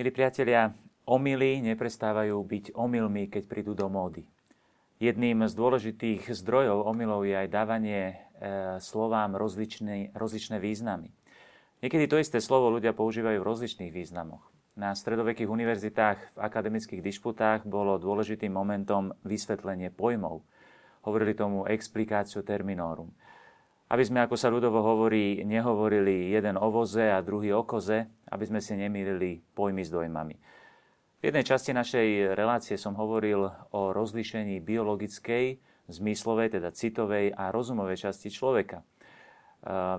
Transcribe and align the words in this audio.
Milí 0.00 0.16
priatelia, 0.16 0.72
omily 1.04 1.60
neprestávajú 1.60 2.32
byť 2.40 2.64
omylmi, 2.72 3.28
keď 3.28 3.44
prídu 3.44 3.76
do 3.76 3.84
módy. 3.92 4.24
Jedným 4.96 5.44
z 5.44 5.52
dôležitých 5.52 6.24
zdrojov 6.40 6.88
omylov 6.88 7.28
je 7.28 7.36
aj 7.36 7.48
dávanie 7.52 8.00
e, 8.08 8.14
slovám 8.80 9.36
rozličné, 9.36 10.16
rozličné 10.16 10.56
významy. 10.56 11.12
Niekedy 11.84 12.08
to 12.08 12.16
isté 12.16 12.40
slovo 12.40 12.72
ľudia 12.72 12.96
používajú 12.96 13.44
v 13.44 13.48
rozličných 13.52 13.92
významoch. 13.92 14.40
Na 14.72 14.96
stredovekých 14.96 15.52
univerzitách 15.52 16.32
v 16.32 16.38
akademických 16.48 17.04
dišputách 17.04 17.68
bolo 17.68 18.00
dôležitým 18.00 18.56
momentom 18.56 19.12
vysvetlenie 19.28 19.92
pojmov. 19.92 20.40
Hovorili 21.04 21.36
tomu 21.36 21.68
explikáciu 21.68 22.40
terminorum. 22.40 23.12
Aby 23.90 24.06
sme, 24.06 24.22
ako 24.22 24.38
sa 24.38 24.54
ľudovo 24.54 24.86
hovorí, 24.86 25.42
nehovorili 25.42 26.30
jeden 26.30 26.54
o 26.54 26.70
voze 26.70 27.10
a 27.10 27.18
druhý 27.26 27.50
o 27.50 27.66
koze, 27.66 28.06
aby 28.30 28.44
sme 28.46 28.62
si 28.62 28.78
nemýlili 28.78 29.42
pojmy 29.50 29.82
s 29.82 29.90
dojmami. 29.90 30.38
V 31.20 31.22
jednej 31.26 31.42
časti 31.42 31.74
našej 31.74 32.38
relácie 32.38 32.78
som 32.78 32.94
hovoril 32.94 33.50
o 33.74 33.90
rozlíšení 33.90 34.62
biologickej, 34.62 35.58
zmyslovej, 35.90 36.54
teda 36.54 36.70
citovej 36.70 37.34
a 37.34 37.50
rozumovej 37.50 38.08
časti 38.08 38.30
človeka. 38.30 38.86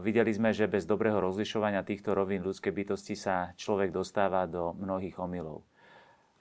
Videli 0.02 0.32
sme, 0.34 0.56
že 0.56 0.72
bez 0.72 0.88
dobrého 0.88 1.20
rozlišovania 1.20 1.84
týchto 1.84 2.16
rovín 2.16 2.42
ľudskej 2.48 2.74
bytosti 2.74 3.14
sa 3.14 3.52
človek 3.60 3.92
dostáva 3.92 4.48
do 4.48 4.74
mnohých 4.80 5.20
omylov. 5.20 5.62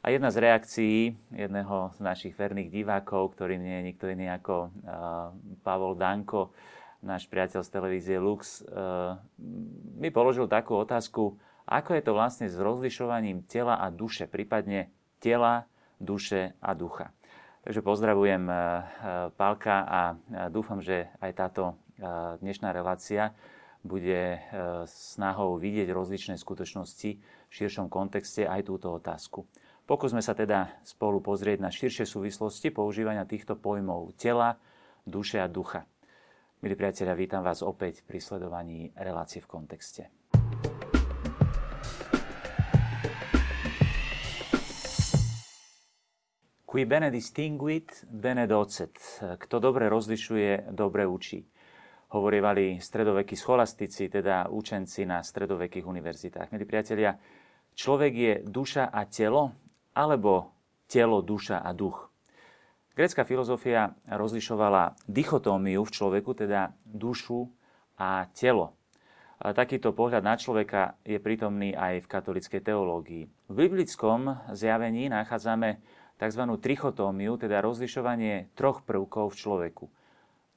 A 0.00 0.08
jedna 0.08 0.32
z 0.32 0.40
reakcií 0.40 0.98
jedného 1.34 1.92
z 1.92 2.00
našich 2.00 2.32
verných 2.32 2.72
divákov, 2.72 3.36
ktorý 3.36 3.60
nie 3.60 3.74
je 3.76 3.86
nikto 3.92 4.08
iný 4.08 4.32
ako 4.32 4.72
Pavol 5.60 5.98
Danko, 5.98 6.56
náš 7.00 7.28
priateľ 7.28 7.64
z 7.64 7.70
televízie 7.72 8.16
Lux, 8.20 8.64
mi 9.96 10.08
položil 10.12 10.48
takú 10.48 10.76
otázku, 10.76 11.40
ako 11.70 11.90
je 11.94 12.02
to 12.02 12.12
vlastne 12.12 12.46
s 12.50 12.56
rozlišovaním 12.58 13.46
tela 13.46 13.78
a 13.78 13.88
duše, 13.94 14.26
prípadne 14.26 14.90
tela, 15.22 15.70
duše 16.02 16.58
a 16.58 16.74
ducha. 16.74 17.14
Takže 17.62 17.84
pozdravujem 17.84 18.48
eh, 18.48 18.56
eh, 18.56 18.80
Pálka 19.36 19.84
a 19.84 20.00
dúfam, 20.48 20.80
že 20.80 21.12
aj 21.20 21.32
táto 21.36 21.76
dnešná 22.40 22.72
relácia 22.72 23.36
bude 23.84 24.40
snahou 24.88 25.60
vidieť 25.60 25.92
rozličné 25.92 26.40
skutočnosti 26.40 27.10
v 27.20 27.52
širšom 27.52 27.92
kontexte 27.92 28.48
aj 28.48 28.72
túto 28.72 28.88
otázku. 28.88 29.44
Pokúsme 29.84 30.24
sa 30.24 30.32
teda 30.32 30.80
spolu 30.80 31.20
pozrieť 31.20 31.60
na 31.60 31.68
širšie 31.68 32.08
súvislosti 32.08 32.72
používania 32.72 33.28
týchto 33.28 33.52
pojmov 33.52 34.16
tela, 34.16 34.56
duše 35.04 35.44
a 35.44 35.48
ducha. 35.48 35.84
Milí 36.60 36.76
priatelia, 36.76 37.16
vítam 37.16 37.40
vás 37.40 37.64
opäť 37.64 38.04
pri 38.04 38.20
sledovaní 38.20 38.92
relácie 38.92 39.40
v 39.40 39.48
kontexte. 39.48 40.12
Qui 46.68 46.84
bene 46.84 47.08
distinguit, 47.08 48.04
bene 48.04 48.44
docet. 48.44 48.92
Kto 49.40 49.56
dobre 49.56 49.88
rozlišuje, 49.88 50.68
dobre 50.76 51.08
učí. 51.08 51.40
Hovorievali 52.12 52.76
stredovekí 52.76 53.40
scholastici, 53.40 54.12
teda 54.12 54.52
učenci 54.52 55.08
na 55.08 55.24
stredovekých 55.24 55.88
univerzitách. 55.88 56.52
Milí 56.52 56.68
priatelia, 56.68 57.16
človek 57.72 58.12
je 58.12 58.32
duša 58.44 58.92
a 58.92 59.08
telo, 59.08 59.56
alebo 59.96 60.52
telo, 60.84 61.24
duša 61.24 61.64
a 61.64 61.72
duch. 61.72 62.09
Grécka 63.00 63.24
filozofia 63.24 63.96
rozlišovala 64.12 64.92
dichotómiu 65.08 65.88
v 65.88 65.88
človeku, 65.88 66.36
teda 66.36 66.76
dušu 66.84 67.48
a 67.96 68.28
telo. 68.36 68.76
A 69.40 69.56
takýto 69.56 69.96
pohľad 69.96 70.20
na 70.20 70.36
človeka 70.36 71.00
je 71.08 71.16
prítomný 71.16 71.72
aj 71.72 72.04
v 72.04 72.10
katolickej 72.12 72.60
teológii. 72.60 73.24
V 73.48 73.54
biblickom 73.56 74.52
zjavení 74.52 75.08
nachádzame 75.08 75.80
tzv. 76.20 76.42
trichotómiu, 76.60 77.40
teda 77.40 77.64
rozlišovanie 77.64 78.52
troch 78.52 78.84
prvkov 78.84 79.32
v 79.32 79.38
človeku. 79.48 79.84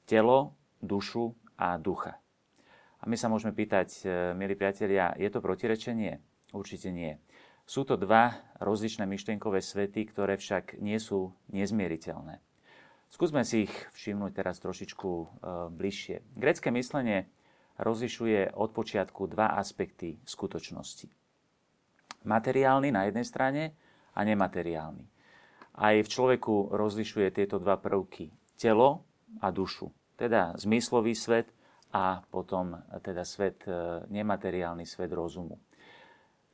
Telo, 0.04 0.52
dušu 0.84 1.32
a 1.56 1.80
ducha. 1.80 2.20
A 3.00 3.08
my 3.08 3.16
sa 3.16 3.32
môžeme 3.32 3.56
pýtať, 3.56 3.88
e, 4.04 4.36
milí 4.36 4.52
priatelia, 4.52 5.16
je 5.16 5.32
to 5.32 5.40
protirečenie? 5.40 6.20
Určite 6.52 6.92
nie. 6.92 7.16
Sú 7.64 7.88
to 7.88 7.96
dva 7.96 8.36
rozličné 8.60 9.08
myšlienkové 9.08 9.64
svety, 9.64 10.04
ktoré 10.12 10.36
však 10.36 10.78
nie 10.84 11.00
sú 11.00 11.32
nezmieriteľné. 11.48 12.40
Skúsme 13.08 13.46
si 13.46 13.70
ich 13.70 13.74
všimnúť 13.94 14.32
teraz 14.34 14.60
trošičku 14.60 15.10
e, 15.10 15.26
bližšie. 15.72 16.36
Grecké 16.36 16.68
myslenie 16.74 17.30
rozlišuje 17.80 18.52
od 18.52 18.70
počiatku 18.74 19.30
dva 19.30 19.54
aspekty 19.56 20.18
skutočnosti. 20.26 21.08
Materiálny 22.26 22.90
na 22.90 23.06
jednej 23.06 23.26
strane 23.26 23.62
a 24.12 24.20
nemateriálny 24.26 25.14
aj 25.74 26.06
v 26.06 26.08
človeku 26.08 26.70
rozlišuje 26.70 27.34
tieto 27.34 27.58
dva 27.58 27.74
prvky. 27.74 28.30
Telo 28.54 29.02
a 29.42 29.50
dušu. 29.50 29.90
Teda 30.14 30.54
zmyslový 30.54 31.18
svet 31.18 31.50
a 31.90 32.22
potom 32.30 32.78
teda 33.02 33.26
svet, 33.26 33.66
e, 33.66 34.06
nemateriálny 34.10 34.86
svet 34.86 35.10
rozumu. 35.10 35.58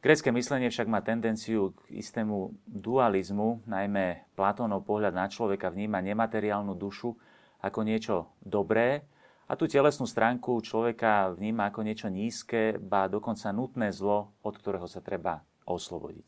Grécké 0.01 0.33
myslenie 0.33 0.73
však 0.73 0.89
má 0.89 1.05
tendenciu 1.05 1.77
k 1.77 2.01
istému 2.01 2.57
dualizmu, 2.65 3.69
najmä 3.69 4.33
Platónov 4.33 4.89
pohľad 4.89 5.13
na 5.13 5.29
človeka 5.29 5.69
vníma 5.69 6.01
nemateriálnu 6.01 6.73
dušu 6.73 7.13
ako 7.61 7.81
niečo 7.85 8.33
dobré 8.41 9.05
a 9.45 9.53
tú 9.61 9.69
telesnú 9.69 10.09
stránku 10.09 10.57
človeka 10.65 11.37
vníma 11.37 11.69
ako 11.69 11.85
niečo 11.85 12.09
nízke, 12.09 12.81
ba 12.81 13.13
dokonca 13.13 13.53
nutné 13.53 13.93
zlo, 13.93 14.33
od 14.41 14.57
ktorého 14.57 14.89
sa 14.89 15.05
treba 15.05 15.45
oslobodiť. 15.69 16.25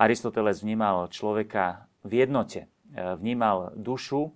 Aristoteles 0.00 0.64
vnímal 0.64 1.12
človeka 1.12 1.84
v 2.00 2.24
jednote. 2.24 2.64
E, 2.64 2.68
vnímal 3.20 3.76
dušu 3.76 4.32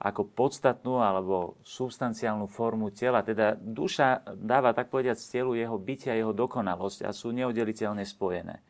ako 0.00 0.32
podstatnú 0.32 1.04
alebo 1.04 1.60
substanciálnu 1.60 2.48
formu 2.48 2.88
tela. 2.88 3.20
Teda 3.20 3.52
duša 3.52 4.24
dáva, 4.32 4.72
tak 4.72 4.88
povediať, 4.88 5.20
telu 5.28 5.52
jeho 5.52 5.76
bytia, 5.76 6.16
jeho 6.16 6.32
dokonalosť 6.32 7.04
a 7.04 7.12
sú 7.12 7.36
neoddeliteľne 7.36 8.00
spojené. 8.08 8.64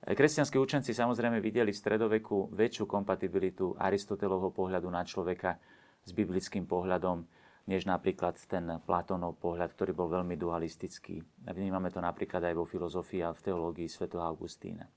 Kresťanskí 0.00 0.56
učenci 0.56 0.96
samozrejme 0.96 1.40
videli 1.40 1.72
v 1.72 1.80
stredoveku 1.80 2.52
väčšiu 2.56 2.84
kompatibilitu 2.88 3.76
Aristotelovho 3.76 4.52
pohľadu 4.52 4.88
na 4.88 5.04
človeka 5.04 5.60
s 6.04 6.16
biblickým 6.16 6.64
pohľadom, 6.64 7.24
než 7.68 7.84
napríklad 7.84 8.40
ten 8.48 8.80
Platónov 8.84 9.36
pohľad, 9.36 9.76
ktorý 9.76 9.92
bol 9.92 10.08
veľmi 10.08 10.40
dualistický. 10.40 11.20
Vnímame 11.44 11.92
to 11.92 12.00
napríklad 12.00 12.40
aj 12.48 12.54
vo 12.56 12.64
filozofii 12.64 13.28
a 13.28 13.36
v 13.36 13.44
teológii 13.44 13.88
sv. 13.92 14.08
Augustína. 14.16 14.88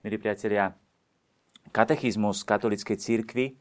Milí 0.00 0.16
priatelia, 0.16 0.72
katechizmus 1.68 2.40
katolíckej 2.48 2.96
církvy 2.96 3.46
e, 3.52 3.54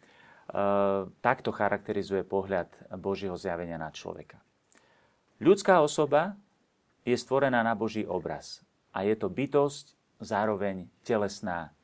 takto 1.21 1.51
charakterizuje 1.51 2.23
pohľad 2.23 2.71
Božieho 2.95 3.35
zjavenia 3.35 3.75
na 3.75 3.91
človeka. 3.91 4.39
Ľudská 5.37 5.83
osoba 5.83 6.39
je 7.03 7.13
stvorená 7.13 7.61
na 7.61 7.75
Boží 7.75 8.07
obraz 8.07 8.63
a 8.95 9.03
je 9.03 9.13
to 9.13 9.29
bytosť 9.29 9.93
zároveň 10.23 10.89
telesná 11.05 11.75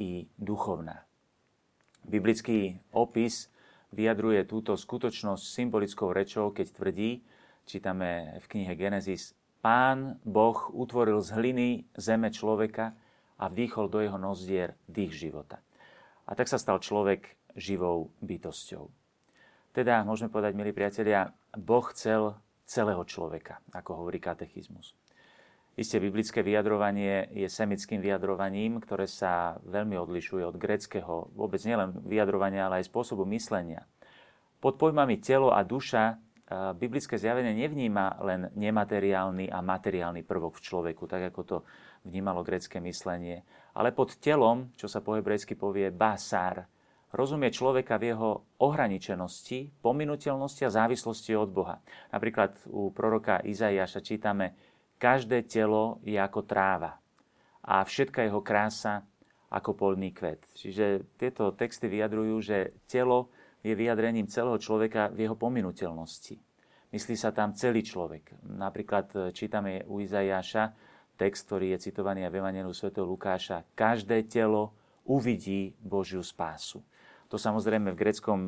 i 0.00 0.30
duchovná. 0.40 1.04
Biblický 2.02 2.80
opis 2.90 3.52
vyjadruje 3.92 4.48
túto 4.48 4.74
skutočnosť 4.74 5.44
symbolickou 5.44 6.10
rečou, 6.10 6.50
keď 6.50 6.66
tvrdí, 6.72 7.22
čítame 7.68 8.40
v 8.40 8.46
knihe 8.48 8.72
Genesis, 8.74 9.36
Pán 9.62 10.18
Boh 10.26 10.58
utvoril 10.74 11.22
z 11.22 11.38
hliny 11.38 11.68
zeme 11.94 12.34
človeka 12.34 12.98
a 13.38 13.46
vdýchol 13.46 13.86
do 13.86 14.02
jeho 14.02 14.18
nozdier 14.18 14.74
dých 14.90 15.14
života. 15.14 15.62
A 16.26 16.34
tak 16.34 16.50
sa 16.50 16.58
stal 16.58 16.82
človek 16.82 17.38
živou 17.56 18.12
bytosťou. 18.24 18.88
Teda, 19.72 20.04
môžeme 20.04 20.28
povedať, 20.28 20.52
milí 20.52 20.76
priatelia, 20.76 21.32
Boh 21.56 21.84
chcel 21.96 22.36
celého 22.68 23.04
človeka, 23.08 23.60
ako 23.72 24.04
hovorí 24.04 24.20
katechizmus. 24.20 24.92
Isté 25.72 25.96
biblické 25.96 26.44
vyjadrovanie 26.44 27.32
je 27.32 27.48
semickým 27.48 28.04
vyjadrovaním, 28.04 28.76
ktoré 28.76 29.08
sa 29.08 29.56
veľmi 29.64 29.96
odlišuje 29.96 30.44
od 30.44 30.60
greckého, 30.60 31.32
vôbec 31.32 31.64
nielen 31.64 31.96
vyjadrovania, 32.04 32.68
ale 32.68 32.84
aj 32.84 32.92
spôsobu 32.92 33.24
myslenia. 33.32 33.88
Pod 34.60 34.76
pojmami 34.76 35.16
telo 35.24 35.48
a 35.48 35.64
duša 35.64 36.20
biblické 36.76 37.16
zjavenie 37.16 37.56
nevníma 37.56 38.20
len 38.20 38.52
nemateriálny 38.52 39.48
a 39.48 39.64
materiálny 39.64 40.20
prvok 40.20 40.60
v 40.60 40.64
človeku, 40.68 41.08
tak 41.08 41.32
ako 41.32 41.40
to 41.48 41.56
vnímalo 42.04 42.44
grecké 42.44 42.76
myslenie. 42.84 43.40
Ale 43.72 43.96
pod 43.96 44.20
telom, 44.20 44.68
čo 44.76 44.84
sa 44.92 45.00
po 45.00 45.16
hebrejsky 45.16 45.56
povie 45.56 45.88
basár, 45.88 46.68
rozumie 47.12 47.52
človeka 47.52 48.00
v 48.00 48.16
jeho 48.16 48.30
ohraničenosti, 48.58 49.84
pominuteľnosti 49.84 50.62
a 50.64 50.74
závislosti 50.74 51.36
od 51.36 51.52
Boha. 51.52 51.76
Napríklad 52.10 52.56
u 52.72 52.88
proroka 52.90 53.38
Izaiáša 53.44 54.00
čítame, 54.00 54.56
každé 54.96 55.44
telo 55.44 56.00
je 56.02 56.16
ako 56.16 56.48
tráva 56.48 56.96
a 57.62 57.84
všetka 57.84 58.26
jeho 58.26 58.40
krása 58.40 59.04
ako 59.52 59.76
polný 59.76 60.16
kvet. 60.16 60.48
Čiže 60.56 61.04
tieto 61.20 61.52
texty 61.52 61.86
vyjadrujú, 61.86 62.40
že 62.40 62.72
telo 62.88 63.28
je 63.60 63.76
vyjadrením 63.76 64.26
celého 64.26 64.56
človeka 64.58 65.12
v 65.12 65.28
jeho 65.28 65.36
pominuteľnosti. 65.36 66.40
Myslí 66.92 67.14
sa 67.16 67.32
tam 67.32 67.52
celý 67.52 67.84
človek. 67.84 68.36
Napríklad 68.44 69.32
čítame 69.32 69.84
u 69.88 70.00
Izaiáša, 70.00 70.72
text, 71.16 71.48
ktorý 71.48 71.76
je 71.76 71.88
citovaný 71.88 72.26
aj 72.26 72.32
v 72.32 72.38
Evangeliu 72.40 72.74
Sv. 72.74 72.92
Lukáša. 72.96 73.64
Každé 73.76 74.26
telo 74.28 74.74
uvidí 75.04 75.76
Božiu 75.78 76.24
spásu. 76.24 76.82
To 77.32 77.40
samozrejme 77.40 77.96
v 77.96 78.00
greckom 78.00 78.40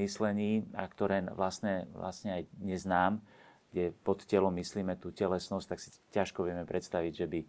myslení, 0.00 0.64
a 0.72 0.88
ktoré 0.88 1.28
vlastne, 1.28 1.84
vlastne 1.92 2.40
aj 2.40 2.42
neznám, 2.56 3.20
kde 3.68 3.92
pod 4.00 4.24
telom 4.24 4.56
myslíme 4.56 4.96
tú 4.96 5.12
telesnosť, 5.12 5.66
tak 5.68 5.76
si 5.76 5.92
ťažko 6.16 6.48
vieme 6.48 6.64
predstaviť, 6.64 7.12
že 7.12 7.26
by 7.28 7.40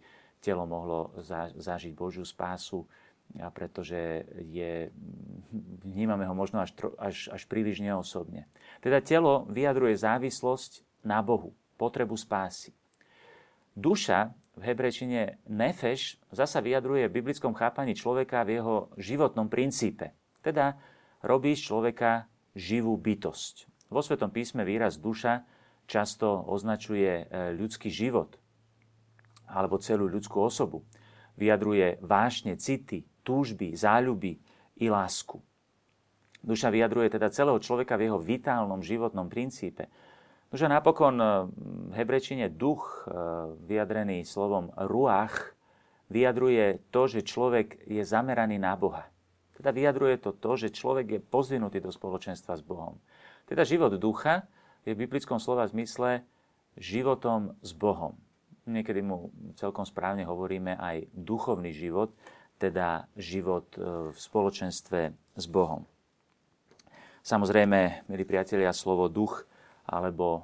telo 0.44 0.68
mohlo 0.68 1.16
zažiť 1.56 1.96
Božiu 1.96 2.28
spásu, 2.28 2.84
a 3.40 3.48
pretože 3.48 4.28
je, 4.52 4.92
vnímame 5.80 6.28
ho 6.28 6.34
možno 6.36 6.60
až, 6.60 6.76
až, 7.00 7.32
až 7.32 7.42
príliš 7.48 7.80
neosobne. 7.80 8.44
Teda 8.84 9.00
telo 9.00 9.48
vyjadruje 9.48 9.96
závislosť 9.96 10.84
na 11.08 11.24
Bohu, 11.24 11.56
potrebu 11.80 12.20
spásy. 12.20 12.76
Duša 13.72 14.36
v 14.60 14.62
hebrečine 14.68 15.40
nefeš 15.48 16.20
zasa 16.28 16.60
vyjadruje 16.60 17.08
v 17.08 17.16
biblickom 17.16 17.56
chápaní 17.56 17.96
človeka 17.96 18.44
v 18.44 18.60
jeho 18.60 18.92
životnom 19.00 19.48
princípe. 19.48 20.12
Teda 20.40 20.80
robí 21.20 21.52
z 21.52 21.68
človeka 21.68 22.28
živú 22.56 22.96
bytosť. 22.96 23.70
Vo 23.90 24.00
Svetom 24.00 24.30
písme 24.30 24.62
výraz 24.62 24.96
duša 24.96 25.44
často 25.90 26.46
označuje 26.46 27.26
e, 27.26 27.54
ľudský 27.58 27.90
život 27.90 28.38
alebo 29.50 29.82
celú 29.82 30.06
ľudskú 30.06 30.46
osobu. 30.46 30.86
Vyjadruje 31.34 31.98
vášne, 31.98 32.54
city, 32.54 33.02
túžby, 33.26 33.74
záľuby 33.74 34.38
i 34.78 34.86
lásku. 34.86 35.42
Duša 36.40 36.70
vyjadruje 36.70 37.18
teda 37.18 37.34
celého 37.34 37.58
človeka 37.58 37.98
v 37.98 38.08
jeho 38.08 38.18
vitálnom 38.22 38.80
životnom 38.80 39.26
princípe. 39.26 39.90
Duša 40.48 40.70
napokon 40.70 41.18
e, 41.18 41.26
v 41.90 41.92
hebrečine 41.98 42.46
duch, 42.48 43.04
e, 43.04 43.14
vyjadrený 43.66 44.22
slovom 44.22 44.70
ruach, 44.78 45.58
vyjadruje 46.10 46.90
to, 46.94 47.10
že 47.10 47.26
človek 47.26 47.82
je 47.90 48.02
zameraný 48.06 48.58
na 48.62 48.78
Boha. 48.78 49.10
Teda 49.60 49.76
vyjadruje 49.76 50.16
to 50.24 50.32
to, 50.32 50.56
že 50.56 50.72
človek 50.72 51.06
je 51.12 51.20
pozvinutý 51.20 51.84
do 51.84 51.92
spoločenstva 51.92 52.56
s 52.56 52.64
Bohom. 52.64 52.96
Teda 53.44 53.60
život 53.68 53.92
ducha 54.00 54.48
je 54.88 54.96
v 54.96 55.04
biblickom 55.04 55.36
slova 55.36 55.68
zmysle 55.68 56.24
životom 56.80 57.52
s 57.60 57.76
Bohom. 57.76 58.16
Niekedy 58.64 59.04
mu 59.04 59.28
celkom 59.60 59.84
správne 59.84 60.24
hovoríme 60.24 60.80
aj 60.80 61.12
duchovný 61.12 61.76
život, 61.76 62.08
teda 62.56 63.04
život 63.20 63.68
e, 63.76 64.12
v 64.12 64.16
spoločenstve 64.16 65.00
s 65.36 65.44
Bohom. 65.44 65.84
Samozrejme, 67.20 68.08
milí 68.08 68.24
priatelia, 68.24 68.72
slovo 68.72 69.12
duch 69.12 69.44
alebo 69.84 70.40
e, 70.40 70.42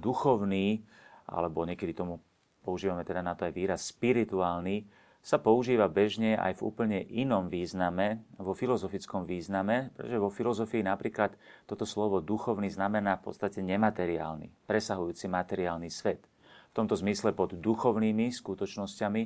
duchovný, 0.00 0.80
alebo 1.28 1.68
niekedy 1.68 1.92
tomu 1.92 2.16
používame 2.64 3.04
teda 3.04 3.20
na 3.20 3.36
to 3.36 3.44
aj 3.44 3.52
výraz 3.52 3.92
spirituálny, 3.92 4.88
sa 5.24 5.40
používa 5.40 5.88
bežne 5.88 6.36
aj 6.36 6.60
v 6.60 6.64
úplne 6.68 6.98
inom 7.00 7.48
význame, 7.48 8.28
vo 8.36 8.52
filozofickom 8.52 9.24
význame, 9.24 9.88
pretože 9.96 10.20
vo 10.20 10.28
filozofii 10.28 10.84
napríklad 10.84 11.32
toto 11.64 11.88
slovo 11.88 12.20
duchovný 12.20 12.68
znamená 12.68 13.16
v 13.16 13.32
podstate 13.32 13.64
nemateriálny, 13.64 14.68
presahujúci 14.68 15.32
materiálny 15.32 15.88
svet. 15.88 16.28
V 16.70 16.72
tomto 16.76 16.92
zmysle 17.00 17.32
pod 17.32 17.56
duchovnými 17.56 18.28
skutočnosťami 18.36 19.22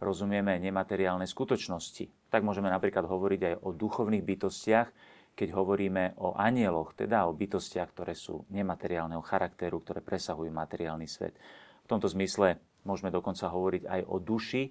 rozumieme 0.00 0.56
nemateriálne 0.56 1.28
skutočnosti. 1.28 2.32
Tak 2.32 2.40
môžeme 2.40 2.72
napríklad 2.72 3.04
hovoriť 3.04 3.40
aj 3.52 3.54
o 3.60 3.76
duchovných 3.76 4.24
bytostiach, 4.24 4.88
keď 5.36 5.48
hovoríme 5.52 6.16
o 6.16 6.32
anieloch, 6.32 6.96
teda 6.96 7.28
o 7.28 7.36
bytostiach, 7.36 7.92
ktoré 7.92 8.16
sú 8.16 8.48
nemateriálneho 8.48 9.20
charakteru, 9.20 9.84
ktoré 9.84 10.00
presahujú 10.00 10.48
materiálny 10.48 11.04
svet. 11.04 11.36
V 11.84 11.86
tomto 11.92 12.08
zmysle 12.08 12.56
môžeme 12.88 13.12
dokonca 13.12 13.52
hovoriť 13.52 13.82
aj 13.84 14.00
o 14.08 14.16
duši, 14.16 14.64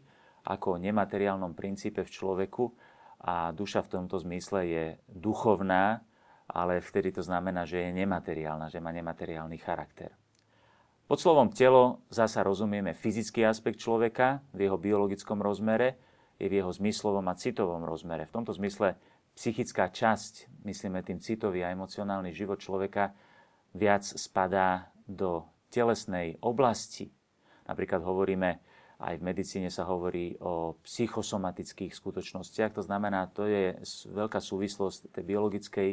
ako 0.46 0.78
o 0.78 0.82
nemateriálnom 0.82 1.54
princípe 1.54 2.02
v 2.02 2.14
človeku 2.14 2.74
a 3.22 3.54
duša 3.54 3.86
v 3.86 3.92
tomto 4.00 4.18
zmysle 4.18 4.60
je 4.66 4.86
duchovná, 5.06 6.02
ale 6.50 6.82
vtedy 6.82 7.14
to 7.14 7.22
znamená, 7.22 7.64
že 7.70 7.80
je 7.80 7.96
nemateriálna, 8.04 8.68
že 8.68 8.82
má 8.82 8.90
nemateriálny 8.90 9.58
charakter. 9.62 10.12
Pod 11.06 11.20
slovom 11.20 11.52
telo 11.52 12.08
zasa 12.08 12.40
rozumieme 12.40 12.96
fyzický 12.96 13.44
aspekt 13.44 13.84
človeka 13.84 14.40
v 14.56 14.68
jeho 14.68 14.80
biologickom 14.80 15.44
rozmere, 15.44 16.00
je 16.42 16.50
v 16.50 16.58
jeho 16.58 16.72
zmyslovom 16.74 17.28
a 17.30 17.38
citovom 17.38 17.86
rozmere. 17.86 18.26
V 18.26 18.42
tomto 18.42 18.56
zmysle 18.58 18.98
psychická 19.38 19.94
časť, 19.94 20.66
myslíme 20.66 21.06
tým 21.06 21.22
citový 21.22 21.62
a 21.62 21.70
emocionálny 21.70 22.34
život 22.34 22.58
človeka, 22.58 23.14
viac 23.78 24.02
spadá 24.02 24.90
do 25.06 25.46
telesnej 25.70 26.42
oblasti. 26.42 27.14
Napríklad 27.70 28.02
hovoríme 28.02 28.60
aj 29.02 29.18
v 29.18 29.26
medicíne 29.26 29.70
sa 29.74 29.90
hovorí 29.90 30.38
o 30.46 30.78
psychosomatických 30.86 31.90
skutočnostiach. 31.90 32.78
To 32.78 32.86
znamená, 32.86 33.34
to 33.34 33.50
je 33.50 33.74
veľká 34.14 34.38
súvislosť 34.38 35.18
tej 35.18 35.24
biologickej 35.26 35.90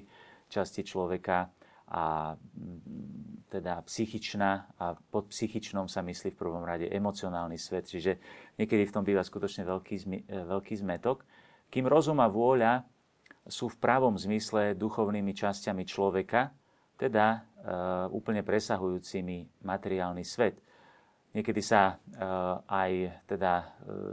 časti 0.52 0.84
človeka 0.84 1.48
a 1.88 2.36
mm, 2.36 3.48
teda 3.48 3.80
psychičná 3.88 4.76
a 4.76 4.92
pod 4.92 5.32
psychičnom 5.32 5.88
sa 5.88 6.04
myslí 6.04 6.36
v 6.36 6.40
prvom 6.40 6.60
rade 6.60 6.84
emocionálny 6.84 7.56
svet. 7.56 7.88
Čiže 7.88 8.20
niekedy 8.60 8.84
v 8.84 8.92
tom 8.92 9.04
býva 9.08 9.24
skutočne 9.24 9.64
veľký, 9.64 9.96
e, 10.28 10.44
veľký 10.44 10.74
zmetok. 10.84 11.24
Kým 11.72 11.88
rozum 11.88 12.20
a 12.20 12.28
vôľa 12.28 12.84
sú 13.48 13.72
v 13.72 13.80
pravom 13.80 14.20
zmysle 14.20 14.76
duchovnými 14.76 15.32
časťami 15.32 15.88
človeka, 15.88 16.52
teda 17.00 17.26
e, 17.32 17.38
úplne 18.12 18.44
presahujúcimi 18.44 19.64
materiálny 19.64 20.24
svet. 20.28 20.60
Niekedy 21.36 21.60
sa 21.60 21.92
eh, 21.92 22.24
aj 22.72 22.92
teda 23.28 23.52
eh, 23.60 23.66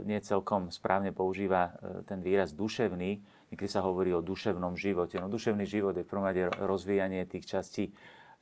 nie 0.04 0.20
celkom 0.20 0.68
správne 0.68 1.16
používa 1.16 1.72
eh, 1.72 2.04
ten 2.04 2.20
výraz 2.20 2.52
duševný, 2.52 3.24
niekedy 3.48 3.70
sa 3.70 3.80
hovorí 3.80 4.12
o 4.12 4.20
duševnom 4.20 4.76
živote. 4.76 5.16
No 5.16 5.32
duševný 5.32 5.64
život 5.64 5.96
je 5.96 6.04
v 6.04 6.10
prvom 6.12 6.28
rade 6.28 6.44
rozvíjanie 6.60 7.24
tých 7.24 7.48
častí 7.48 7.88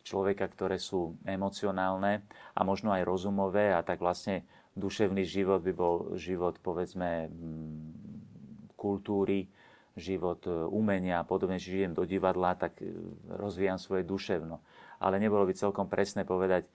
človeka, 0.02 0.50
ktoré 0.50 0.82
sú 0.82 1.14
emocionálne 1.22 2.26
a 2.52 2.60
možno 2.66 2.90
aj 2.90 3.06
rozumové 3.06 3.70
a 3.70 3.80
tak 3.86 4.02
vlastne 4.02 4.42
duševný 4.74 5.22
život 5.22 5.62
by 5.62 5.72
bol 5.72 6.18
život 6.18 6.58
povedzme 6.58 7.30
mm, 7.30 8.74
kultúry, 8.74 9.46
život 9.94 10.42
umenia 10.74 11.22
a 11.22 11.24
podobne, 11.24 11.62
či 11.62 11.78
žijem 11.78 11.94
do 11.94 12.02
divadla, 12.02 12.58
tak 12.58 12.82
rozvíjam 13.30 13.78
svoje 13.78 14.02
duševno. 14.02 14.58
Ale 14.98 15.22
nebolo 15.22 15.46
by 15.46 15.54
celkom 15.54 15.86
presné 15.86 16.26
povedať, 16.26 16.66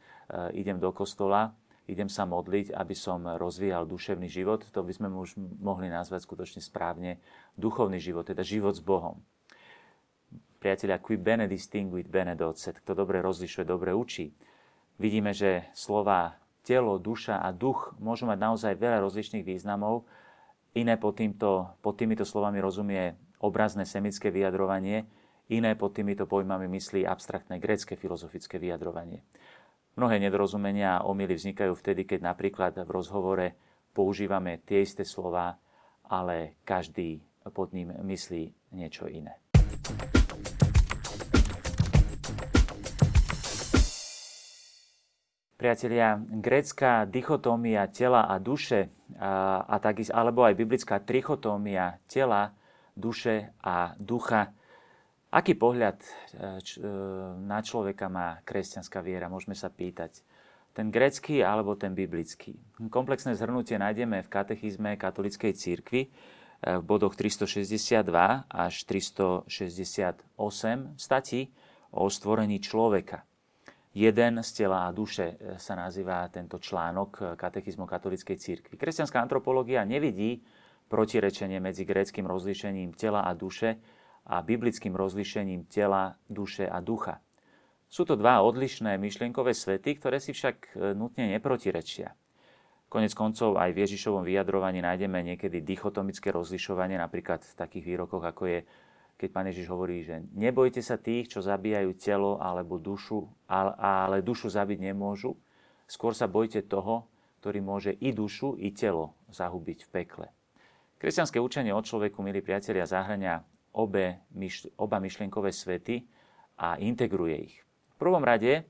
idem 0.55 0.79
do 0.79 0.95
kostola, 0.95 1.51
idem 1.89 2.07
sa 2.07 2.29
modliť, 2.29 2.71
aby 2.77 2.93
som 2.93 3.25
rozvíjal 3.25 3.89
duševný 3.89 4.29
život, 4.29 4.61
to 4.69 4.85
by 4.85 4.93
sme 4.93 5.09
už 5.09 5.41
mohli 5.57 5.89
nazvať 5.89 6.29
skutočne 6.29 6.61
správne 6.61 7.17
duchovný 7.57 7.97
život, 7.97 8.29
teda 8.29 8.45
život 8.45 8.77
s 8.77 8.85
Bohom. 8.85 9.17
Priatelia, 10.59 10.99
qui 10.99 11.15
bene 11.15 11.47
distinguit 11.47 12.05
bene 12.05 12.35
docet, 12.35 12.83
kto 12.83 12.91
dobre 12.91 13.23
rozlišuje, 13.23 13.63
dobre 13.63 13.95
učí. 13.95 14.35
Vidíme, 14.99 15.31
že 15.31 15.71
slova 15.71 16.35
telo, 16.67 16.99
duša 16.99 17.39
a 17.39 17.49
duch 17.55 17.95
môžu 17.97 18.27
mať 18.27 18.37
naozaj 18.37 18.73
veľa 18.75 18.99
rozličných 19.01 19.47
významov. 19.47 20.03
Iné 20.75 20.99
pod, 20.99 21.17
týmto, 21.17 21.73
pod 21.79 21.95
týmito 21.97 22.27
slovami 22.27 22.59
rozumie 22.59 23.15
obrazné 23.39 23.87
semické 23.87 24.29
vyjadrovanie, 24.29 25.07
iné 25.49 25.73
pod 25.73 25.95
týmito 25.95 26.27
pojmami 26.27 26.67
myslí 26.67 27.07
abstraktné 27.07 27.57
grécke 27.57 27.95
filozofické 27.95 28.59
vyjadrovanie. 28.59 29.23
Mnohé 29.99 30.15
nedorozumenia 30.15 30.95
a 30.95 31.03
omily 31.11 31.35
vznikajú 31.35 31.75
vtedy, 31.75 32.07
keď 32.07 32.23
napríklad 32.23 32.71
v 32.71 32.87
rozhovore 32.87 33.51
používame 33.91 34.63
tie 34.63 34.79
isté 34.79 35.03
slova, 35.03 35.59
ale 36.07 36.55
každý 36.63 37.19
pod 37.51 37.75
ním 37.75 37.91
myslí 38.07 38.71
niečo 38.79 39.11
iné. 39.11 39.43
Priatelia, 45.59 46.15
grécka 46.15 47.03
dichotómia 47.03 47.83
tela 47.91 48.23
a 48.23 48.39
duše, 48.39 48.95
a, 49.19 49.67
a 49.67 49.77
alebo 50.15 50.47
aj 50.47 50.55
biblická 50.55 51.03
trichotómia 51.03 51.99
tela, 52.07 52.55
duše 52.95 53.51
a 53.59 53.99
ducha 53.99 54.55
Aký 55.29 55.53
pohľad 55.53 56.01
e, 56.01 56.09
e, 56.09 56.89
na 57.45 57.61
človeka 57.61 58.09
má 58.09 58.41
kresťanská 58.41 58.97
viera, 59.05 59.29
môžeme 59.29 59.53
sa 59.53 59.69
pýtať. 59.69 60.25
Ten 60.73 60.89
grecký 60.89 61.45
alebo 61.45 61.77
ten 61.77 61.93
biblický. 61.93 62.57
Komplexné 62.89 63.37
zhrnutie 63.37 63.77
nájdeme 63.77 64.25
v 64.25 64.29
katechizme 64.29 64.97
katolickej 64.97 65.53
církvy 65.53 66.01
e, 66.01 66.09
v 66.65 66.81
bodoch 66.81 67.13
362 67.13 68.09
až 68.49 68.73
368 68.89 69.53
stati 70.97 71.41
o 71.93 72.09
stvorení 72.09 72.57
človeka. 72.57 73.21
Jeden 73.93 74.41
z 74.41 74.49
tela 74.53 74.89
a 74.89 74.93
duše 74.93 75.37
sa 75.57 75.73
nazýva 75.73 76.25
tento 76.29 76.61
článok 76.61 77.37
katechizmu 77.37 77.85
katolickej 77.89 78.37
církvy. 78.37 78.77
Kresťanská 78.77 79.17
antropológia 79.17 79.81
nevidí 79.85 80.45
protirečenie 80.89 81.57
medzi 81.57 81.85
gréckým 81.89 82.25
rozlíšením 82.29 82.93
tela 82.93 83.25
a 83.25 83.33
duše, 83.33 83.81
a 84.29 84.45
biblickým 84.45 84.93
rozlišením 84.93 85.65
tela, 85.65 86.13
duše 86.29 86.69
a 86.69 86.77
ducha. 86.77 87.17
Sú 87.89 88.05
to 88.05 88.13
dva 88.13 88.45
odlišné 88.45 89.01
myšlienkové 89.01 89.57
svety, 89.57 89.97
ktoré 89.97 90.21
si 90.21 90.29
však 90.29 90.77
e, 90.77 90.93
nutne 90.93 91.25
neprotirečia. 91.33 92.13
Konec 92.85 93.17
koncov 93.17 93.57
aj 93.57 93.73
v 93.73 93.81
Ježišovom 93.85 94.21
vyjadrovaní 94.21 94.85
nájdeme 94.85 95.25
niekedy 95.33 95.65
dichotomické 95.65 96.29
rozlišovanie, 96.29 97.01
napríklad 97.01 97.41
v 97.41 97.53
takých 97.57 97.85
výrokoch, 97.85 98.21
ako 98.21 98.43
je, 98.45 98.59
keď 99.17 99.29
pán 99.33 99.49
Ježiš 99.49 99.65
hovorí, 99.73 100.05
že 100.05 100.21
nebojte 100.37 100.85
sa 100.85 101.01
tých, 101.01 101.33
čo 101.33 101.41
zabíjajú 101.41 101.97
telo 101.97 102.37
alebo 102.37 102.77
dušu, 102.77 103.25
ale, 103.49 104.21
dušu 104.21 104.53
zabiť 104.53 104.93
nemôžu. 104.93 105.33
Skôr 105.89 106.13
sa 106.13 106.29
bojte 106.29 106.61
toho, 106.61 107.09
ktorý 107.41 107.61
môže 107.61 107.97
i 107.97 108.13
dušu, 108.13 108.57
i 108.61 108.69
telo 108.69 109.17
zahubiť 109.33 109.85
v 109.85 109.89
pekle. 109.89 110.27
Kresťanské 111.01 111.41
učenie 111.41 111.73
o 111.73 111.81
človeku, 111.81 112.21
milí 112.21 112.41
priatelia, 112.41 112.89
zahrania 112.89 113.41
obe, 113.73 114.23
oba 114.77 114.97
myšlienkové 114.97 115.53
svety 115.53 116.05
a 116.59 116.75
integruje 116.81 117.37
ich. 117.37 117.57
V 117.95 118.07
prvom 118.07 118.23
rade 118.23 118.65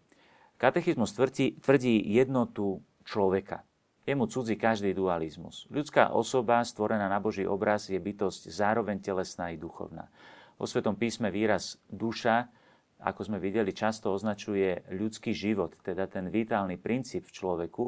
katechizmus 0.59 1.15
tvrdí, 1.15 1.59
tvrdí 1.61 2.03
jednotu 2.03 2.83
človeka. 3.07 3.63
Je 4.09 4.17
mu 4.17 4.25
cudzí 4.25 4.57
každý 4.57 4.91
dualizmus. 4.97 5.69
Ľudská 5.69 6.09
osoba, 6.11 6.65
stvorená 6.65 7.05
na 7.05 7.21
Boží 7.21 7.45
obraz, 7.45 7.93
je 7.93 7.99
bytosť 8.01 8.49
zároveň 8.49 8.97
telesná 8.99 9.53
i 9.53 9.57
duchovná. 9.61 10.09
Vo 10.57 10.65
Svetom 10.65 10.97
písme 10.97 11.29
výraz 11.29 11.77
duša, 11.87 12.49
ako 12.99 13.21
sme 13.23 13.37
videli, 13.39 13.71
často 13.71 14.11
označuje 14.11 14.83
ľudský 14.91 15.31
život, 15.31 15.77
teda 15.85 16.09
ten 16.09 16.27
vitálny 16.27 16.75
princíp 16.75 17.29
v 17.29 17.35
človeku, 17.37 17.85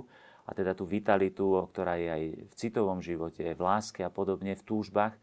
a 0.47 0.51
teda 0.57 0.73
tú 0.73 0.89
vitalitu, 0.89 1.69
ktorá 1.69 1.95
je 2.01 2.09
aj 2.09 2.23
v 2.49 2.53
citovom 2.57 2.99
živote, 2.99 3.55
v 3.55 3.61
láske 3.61 4.01
a 4.01 4.09
podobne, 4.09 4.57
v 4.57 4.63
túžbách, 4.65 5.13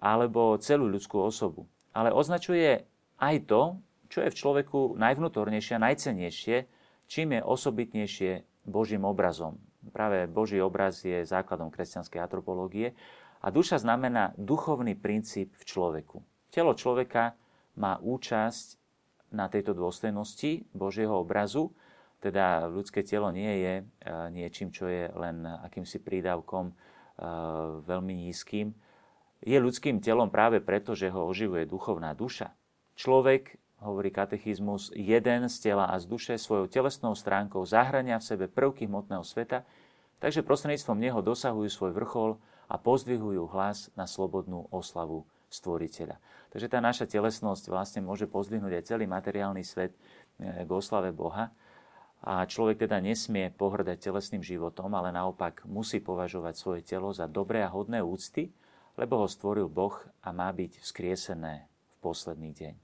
alebo 0.00 0.56
celú 0.58 0.88
ľudskú 0.88 1.20
osobu. 1.20 1.68
Ale 1.92 2.10
označuje 2.10 2.88
aj 3.20 3.36
to, 3.44 3.78
čo 4.10 4.24
je 4.24 4.32
v 4.32 4.38
človeku 4.40 4.98
najvnútornejšie 4.98 5.76
a 5.76 5.84
najcenejšie, 5.86 6.56
čím 7.06 7.36
je 7.36 7.40
osobitnejšie 7.44 8.30
Božím 8.66 9.04
obrazom, 9.06 9.60
Práve 9.88 10.28
Boží 10.28 10.60
obraz 10.60 11.00
je 11.00 11.24
základom 11.24 11.72
kresťanskej 11.72 12.20
antropológie 12.20 12.92
a 13.40 13.48
duša 13.48 13.80
znamená 13.80 14.36
duchovný 14.36 14.92
princíp 14.92 15.56
v 15.56 15.64
človeku. 15.64 16.20
Telo 16.52 16.76
človeka 16.76 17.32
má 17.80 17.96
účasť 17.96 18.76
na 19.32 19.48
tejto 19.48 19.72
dôstojnosti 19.72 20.68
Božieho 20.76 21.16
obrazu, 21.16 21.72
teda 22.20 22.68
ľudské 22.68 23.00
telo 23.00 23.32
nie 23.32 23.48
je 23.64 23.74
e, 23.80 23.84
niečím, 24.36 24.68
čo 24.68 24.84
je 24.84 25.08
len 25.16 25.48
akýmsi 25.48 26.04
prídavkom 26.04 26.68
e, 26.68 26.74
veľmi 27.80 28.28
nízkym. 28.28 28.76
Je 29.40 29.56
ľudským 29.56 30.04
telom 30.04 30.28
práve 30.28 30.60
preto, 30.60 30.92
že 30.92 31.08
ho 31.08 31.24
oživuje 31.24 31.64
duchovná 31.64 32.12
duša. 32.12 32.52
Človek 32.96 33.56
hovorí 33.80 34.12
katechizmus, 34.12 34.92
jeden 34.92 35.48
z 35.48 35.56
tela 35.64 35.88
a 35.88 35.96
z 35.96 36.04
duše 36.04 36.34
svojou 36.36 36.68
telesnou 36.68 37.16
stránkou 37.16 37.64
zahrania 37.64 38.20
v 38.20 38.28
sebe 38.28 38.46
prvky 38.52 38.84
hmotného 38.84 39.24
sveta, 39.24 39.64
takže 40.20 40.44
prostredníctvom 40.44 41.00
neho 41.00 41.20
dosahujú 41.24 41.68
svoj 41.72 41.92
vrchol 41.96 42.30
a 42.68 42.76
pozdvihujú 42.76 43.48
hlas 43.48 43.88
na 43.96 44.04
slobodnú 44.04 44.68
oslavu 44.68 45.24
stvoriteľa. 45.48 46.20
Takže 46.52 46.66
tá 46.70 46.78
naša 46.78 47.08
telesnosť 47.08 47.72
vlastne 47.72 48.00
môže 48.04 48.28
pozdvihnúť 48.30 48.78
aj 48.78 48.84
celý 48.86 49.08
materiálny 49.08 49.64
svet 49.66 49.96
eh, 50.38 50.62
k 50.62 50.70
oslave 50.70 51.10
Boha. 51.10 51.50
A 52.20 52.44
človek 52.44 52.84
teda 52.84 53.00
nesmie 53.00 53.48
pohrdať 53.48 53.96
telesným 53.96 54.44
životom, 54.44 54.92
ale 54.92 55.08
naopak 55.08 55.64
musí 55.64 56.04
považovať 56.04 56.54
svoje 56.54 56.80
telo 56.84 57.16
za 57.16 57.24
dobré 57.24 57.64
a 57.64 57.72
hodné 57.72 58.04
úcty, 58.04 58.52
lebo 58.98 59.22
ho 59.22 59.26
stvoril 59.30 59.68
Boh 59.68 59.94
a 60.22 60.32
má 60.32 60.50
byť 60.50 60.80
vzkriesené 60.80 61.66
v 61.66 61.94
posledný 62.02 62.50
deň. 62.54 62.74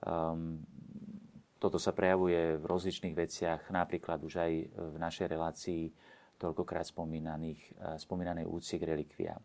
Um, 0.00 0.64
toto 1.60 1.76
sa 1.76 1.92
prejavuje 1.92 2.56
v 2.56 2.64
rozličných 2.64 3.12
veciach, 3.12 3.68
napríklad 3.68 4.24
už 4.24 4.34
aj 4.40 4.52
v 4.72 4.96
našej 4.96 5.26
relácii 5.28 5.82
toľkokrát 6.40 6.88
eh, 6.88 7.52
spomínanej 8.00 8.44
úcti 8.48 8.80
k 8.80 8.88
relikviám. 8.88 9.40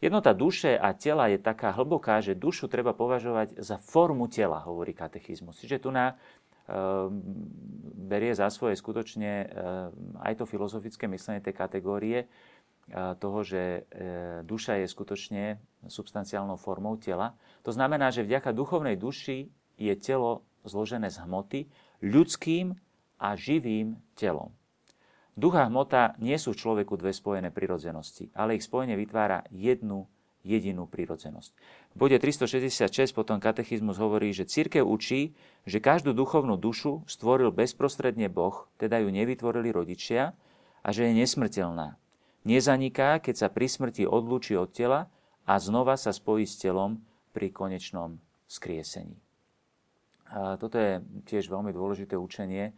Jednota 0.00 0.32
duše 0.32 0.80
a 0.80 0.96
tela 0.96 1.28
je 1.28 1.36
taká 1.36 1.76
hlboká, 1.76 2.24
že 2.24 2.32
dušu 2.32 2.72
treba 2.72 2.96
považovať 2.96 3.60
za 3.60 3.76
formu 3.76 4.32
tela, 4.32 4.64
hovorí 4.64 4.96
katechizmus. 4.96 5.60
Čiže 5.60 5.76
tu 5.76 5.92
na 5.92 6.16
um, 6.64 7.20
berie 8.08 8.32
za 8.32 8.48
svoje 8.48 8.80
skutočne 8.80 9.44
um, 9.44 9.50
aj 10.24 10.40
to 10.40 10.48
filozofické 10.48 11.04
myslenie 11.04 11.44
tej 11.44 11.52
kategórie 11.52 12.24
toho, 13.18 13.40
že 13.46 13.62
uh, 13.62 14.42
duša 14.42 14.82
je 14.82 14.86
skutočne 14.90 15.44
substanciálnou 15.86 16.58
formou 16.58 16.98
tela. 16.98 17.38
To 17.64 17.70
znamená, 17.70 18.10
že 18.12 18.26
vďaka 18.26 18.50
duchovnej 18.52 18.98
duši 18.98 19.48
je 19.80 19.94
telo 19.96 20.44
zložené 20.66 21.08
z 21.08 21.24
hmoty 21.24 21.60
ľudským 22.04 22.76
a 23.20 23.28
živým 23.36 23.96
telom. 24.16 24.52
Duch 25.38 25.56
a 25.56 25.70
hmota 25.70 26.18
nie 26.20 26.36
sú 26.36 26.52
v 26.52 26.60
človeku 26.60 27.00
dve 27.00 27.16
spojené 27.16 27.48
prirodzenosti, 27.48 28.28
ale 28.36 28.60
ich 28.60 28.66
spojenie 28.66 28.98
vytvára 28.98 29.46
jednu 29.48 30.04
jedinú 30.44 30.88
prirodzenosť. 30.88 31.52
V 31.92 31.96
bode 31.96 32.16
366 32.16 33.12
potom 33.12 33.40
katechizmus 33.40 34.00
hovorí, 34.00 34.32
že 34.32 34.48
církev 34.48 34.84
učí, 34.84 35.36
že 35.68 35.84
každú 35.84 36.16
duchovnú 36.16 36.56
dušu 36.56 37.04
stvoril 37.04 37.52
bezprostredne 37.52 38.32
Boh, 38.32 38.68
teda 38.80 39.00
ju 39.04 39.12
nevytvorili 39.12 39.68
rodičia, 39.68 40.32
a 40.80 40.88
že 40.92 41.08
je 41.08 41.12
nesmrteľná. 41.12 42.00
Nezaniká, 42.40 43.20
keď 43.20 43.34
sa 43.36 43.48
pri 43.52 43.68
smrti 43.68 44.08
odlúči 44.08 44.56
od 44.56 44.72
tela 44.72 45.12
a 45.44 45.60
znova 45.60 46.00
sa 46.00 46.08
spojí 46.08 46.48
s 46.48 46.56
telom 46.56 46.96
pri 47.36 47.52
konečnom 47.52 48.16
skriesení. 48.48 49.20
A 50.32 50.56
toto 50.56 50.80
je 50.80 51.04
tiež 51.28 51.52
veľmi 51.52 51.68
dôležité 51.74 52.16
učenie, 52.16 52.72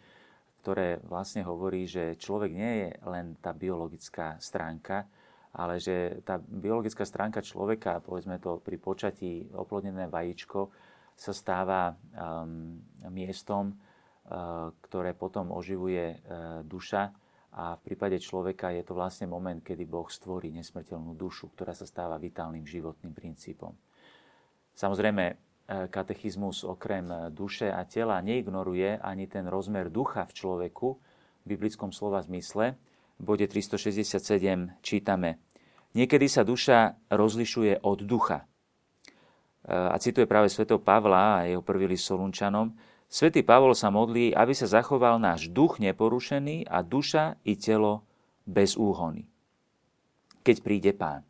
ktoré 0.63 0.99
vlastne 1.07 1.47
hovorí, 1.47 1.87
že 1.87 2.19
človek 2.19 2.51
nie 2.51 2.73
je 2.87 2.91
len 3.07 3.39
tá 3.39 3.55
biologická 3.55 4.35
stránka, 4.43 5.07
ale 5.55 5.79
že 5.79 6.25
tá 6.27 6.41
biologická 6.41 7.07
stránka 7.07 7.45
človeka, 7.45 8.03
povedzme 8.03 8.43
to 8.43 8.59
pri 8.59 8.81
počatí 8.83 9.47
oplodnené 9.53 10.09
vajíčko, 10.09 10.73
sa 11.13 11.31
stáva 11.31 11.93
um, 11.93 12.81
miestom, 13.13 13.77
uh, 13.77 14.73
ktoré 14.89 15.13
potom 15.13 15.53
oživuje 15.53 16.19
uh, 16.19 16.65
duša 16.65 17.13
a 17.53 17.77
v 17.77 17.85
prípade 17.85 18.17
človeka 18.17 18.73
je 18.73 18.83
to 18.85 18.97
vlastne 18.97 19.29
moment, 19.29 19.61
kedy 19.61 19.85
Boh 19.85 20.09
stvorí 20.09 20.49
nesmrteľnú 20.53 21.13
dušu, 21.17 21.53
ktorá 21.53 21.77
sa 21.77 21.85
stáva 21.85 22.17
vitálnym 22.17 22.65
životným 22.65 23.13
princípom. 23.13 23.77
Samozrejme, 24.73 25.53
E, 25.63 25.89
katechizmus 25.89 26.67
okrem 26.67 27.07
e, 27.07 27.31
duše 27.31 27.71
a 27.71 27.87
tela 27.87 28.19
neignoruje 28.19 28.99
ani 28.99 29.31
ten 29.31 29.47
rozmer 29.47 29.95
ducha 29.95 30.27
v 30.27 30.33
človeku 30.35 30.89
v 31.43 31.45
biblickom 31.47 31.95
slova 31.95 32.19
zmysle. 32.19 32.75
V 33.17 33.23
bode 33.23 33.47
367 33.47 34.83
čítame 34.83 35.39
Niekedy 35.93 36.27
sa 36.27 36.43
duša 36.43 36.99
rozlišuje 37.15 37.85
od 37.87 37.99
ducha. 38.03 38.43
E, 38.43 38.47
a 39.71 39.95
cituje 40.03 40.27
práve 40.27 40.51
svätého 40.51 40.83
Pavla 40.83 41.41
a 41.41 41.47
jeho 41.47 41.63
prvý 41.63 41.87
list 41.87 42.11
Solunčanom. 42.11 42.75
Svetý 43.13 43.45
Pavol 43.45 43.77
sa 43.77 43.93
modlí, 43.93 44.33
aby 44.33 44.57
sa 44.57 44.65
zachoval 44.65 45.21
náš 45.21 45.53
duch 45.53 45.77
neporušený 45.77 46.65
a 46.65 46.81
duša 46.81 47.37
i 47.45 47.61
telo 47.61 48.09
bez 48.49 48.73
úhony. 48.73 49.29
Keď 50.41 50.57
príde 50.65 50.97
pán. 50.97 51.21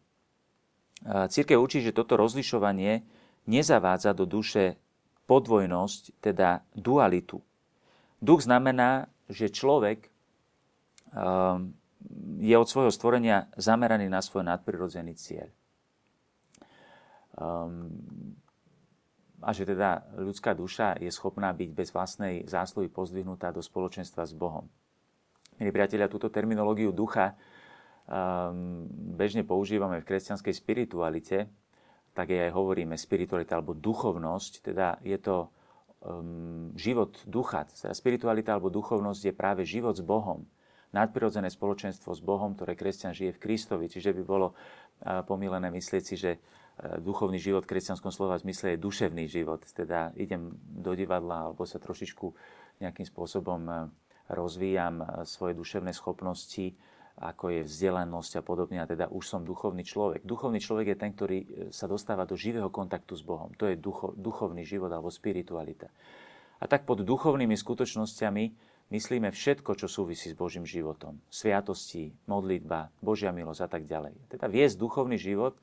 Církev 1.02 1.58
učí, 1.58 1.82
že 1.82 1.90
toto 1.90 2.14
rozlišovanie 2.14 3.02
nezavádza 3.50 4.14
do 4.14 4.30
duše 4.30 4.78
podvojnosť, 5.26 6.22
teda 6.22 6.62
dualitu. 6.78 7.42
Duch 8.22 8.46
znamená, 8.46 9.10
že 9.26 9.50
človek 9.50 10.06
um, 11.10 11.74
je 12.38 12.54
od 12.54 12.70
svojho 12.70 12.94
stvorenia 12.94 13.50
zameraný 13.58 14.06
na 14.06 14.22
svoj 14.22 14.46
nadprirodzený 14.46 15.18
cieľ. 15.18 15.50
A 19.42 19.50
že 19.50 19.66
teda 19.66 20.06
ľudská 20.14 20.54
duša 20.54 21.02
je 21.02 21.10
schopná 21.10 21.50
byť 21.50 21.70
bez 21.74 21.90
vlastnej 21.90 22.46
zásluhy 22.46 22.86
pozdvihnutá 22.86 23.50
do 23.50 23.58
spoločenstva 23.58 24.22
s 24.22 24.38
Bohom. 24.38 24.70
Milí 25.58 25.74
priatelia, 25.74 26.06
túto 26.06 26.30
terminológiu 26.30 26.94
ducha 26.94 27.34
um, 28.06 28.86
bežne 29.18 29.42
používame 29.42 29.98
v 29.98 30.06
kresťanskej 30.06 30.54
spiritualite, 30.54 31.50
tak 32.14 32.30
aj 32.30 32.54
hovoríme 32.54 32.94
spiritualita 32.94 33.58
alebo 33.58 33.74
duchovnosť, 33.74 34.52
teda 34.62 35.02
je 35.02 35.18
to 35.18 35.50
um, 36.06 36.70
život 36.78 37.18
ducha. 37.26 37.66
Teda 37.66 37.98
spiritualita 37.98 38.54
alebo 38.54 38.70
duchovnosť 38.70 39.22
je 39.26 39.34
práve 39.34 39.62
život 39.66 39.98
s 39.98 40.04
Bohom. 40.06 40.46
Nadprirodzené 40.92 41.48
spoločenstvo 41.48 42.12
s 42.12 42.20
Bohom, 42.20 42.52
ktoré 42.52 42.76
kresťan 42.76 43.16
žije 43.16 43.34
v 43.34 43.42
Kristovi. 43.42 43.88
Čiže 43.88 44.12
by 44.12 44.22
bolo 44.22 44.52
uh, 44.52 45.24
pomílené 45.24 45.72
myslieť 45.72 46.02
si, 46.04 46.14
že 46.14 46.38
duchovný 46.80 47.36
život 47.36 47.68
v 47.68 47.76
kresťanskom 47.76 48.10
slova 48.10 48.40
zmysle 48.40 48.74
je 48.74 48.84
duševný 48.84 49.28
život. 49.28 49.62
Teda 49.70 50.10
idem 50.16 50.56
do 50.58 50.96
divadla 50.96 51.52
alebo 51.52 51.68
sa 51.68 51.76
trošičku 51.78 52.26
nejakým 52.80 53.06
spôsobom 53.06 53.60
uh, 53.68 53.76
rozvíjam 54.32 55.04
uh, 55.04 55.06
svoje 55.22 55.54
duševné 55.54 55.94
schopnosti, 55.94 56.74
ako 57.20 57.52
je 57.52 57.68
vzdelanosť 57.68 58.40
a 58.40 58.42
podobne, 58.42 58.78
a 58.80 58.88
teda 58.88 59.12
už 59.12 59.24
som 59.28 59.44
duchovný 59.44 59.84
človek. 59.84 60.24
Duchovný 60.24 60.58
človek 60.58 60.96
je 60.96 60.96
ten, 60.96 61.12
ktorý 61.12 61.38
e, 61.44 61.46
sa 61.68 61.84
dostáva 61.84 62.24
do 62.24 62.40
živého 62.40 62.72
kontaktu 62.72 63.12
s 63.12 63.20
Bohom. 63.20 63.52
To 63.60 63.68
je 63.68 63.76
ducho, 63.76 64.16
duchovný 64.16 64.64
život 64.64 64.88
alebo 64.88 65.12
spiritualita. 65.12 65.92
A 66.56 66.64
tak 66.64 66.88
pod 66.88 67.04
duchovnými 67.04 67.52
skutočnosťami 67.52 68.44
myslíme 68.88 69.28
všetko, 69.28 69.76
čo 69.76 69.92
súvisí 69.92 70.32
s 70.32 70.36
Božím 70.40 70.64
životom. 70.64 71.20
Sviatosti, 71.28 72.16
modlitba, 72.24 72.88
Božia 73.04 73.28
milosť 73.28 73.60
a 73.60 73.68
tak 73.68 73.84
ďalej. 73.84 74.16
Teda 74.32 74.48
viesť 74.48 74.80
duchovný 74.80 75.20
život 75.20 75.60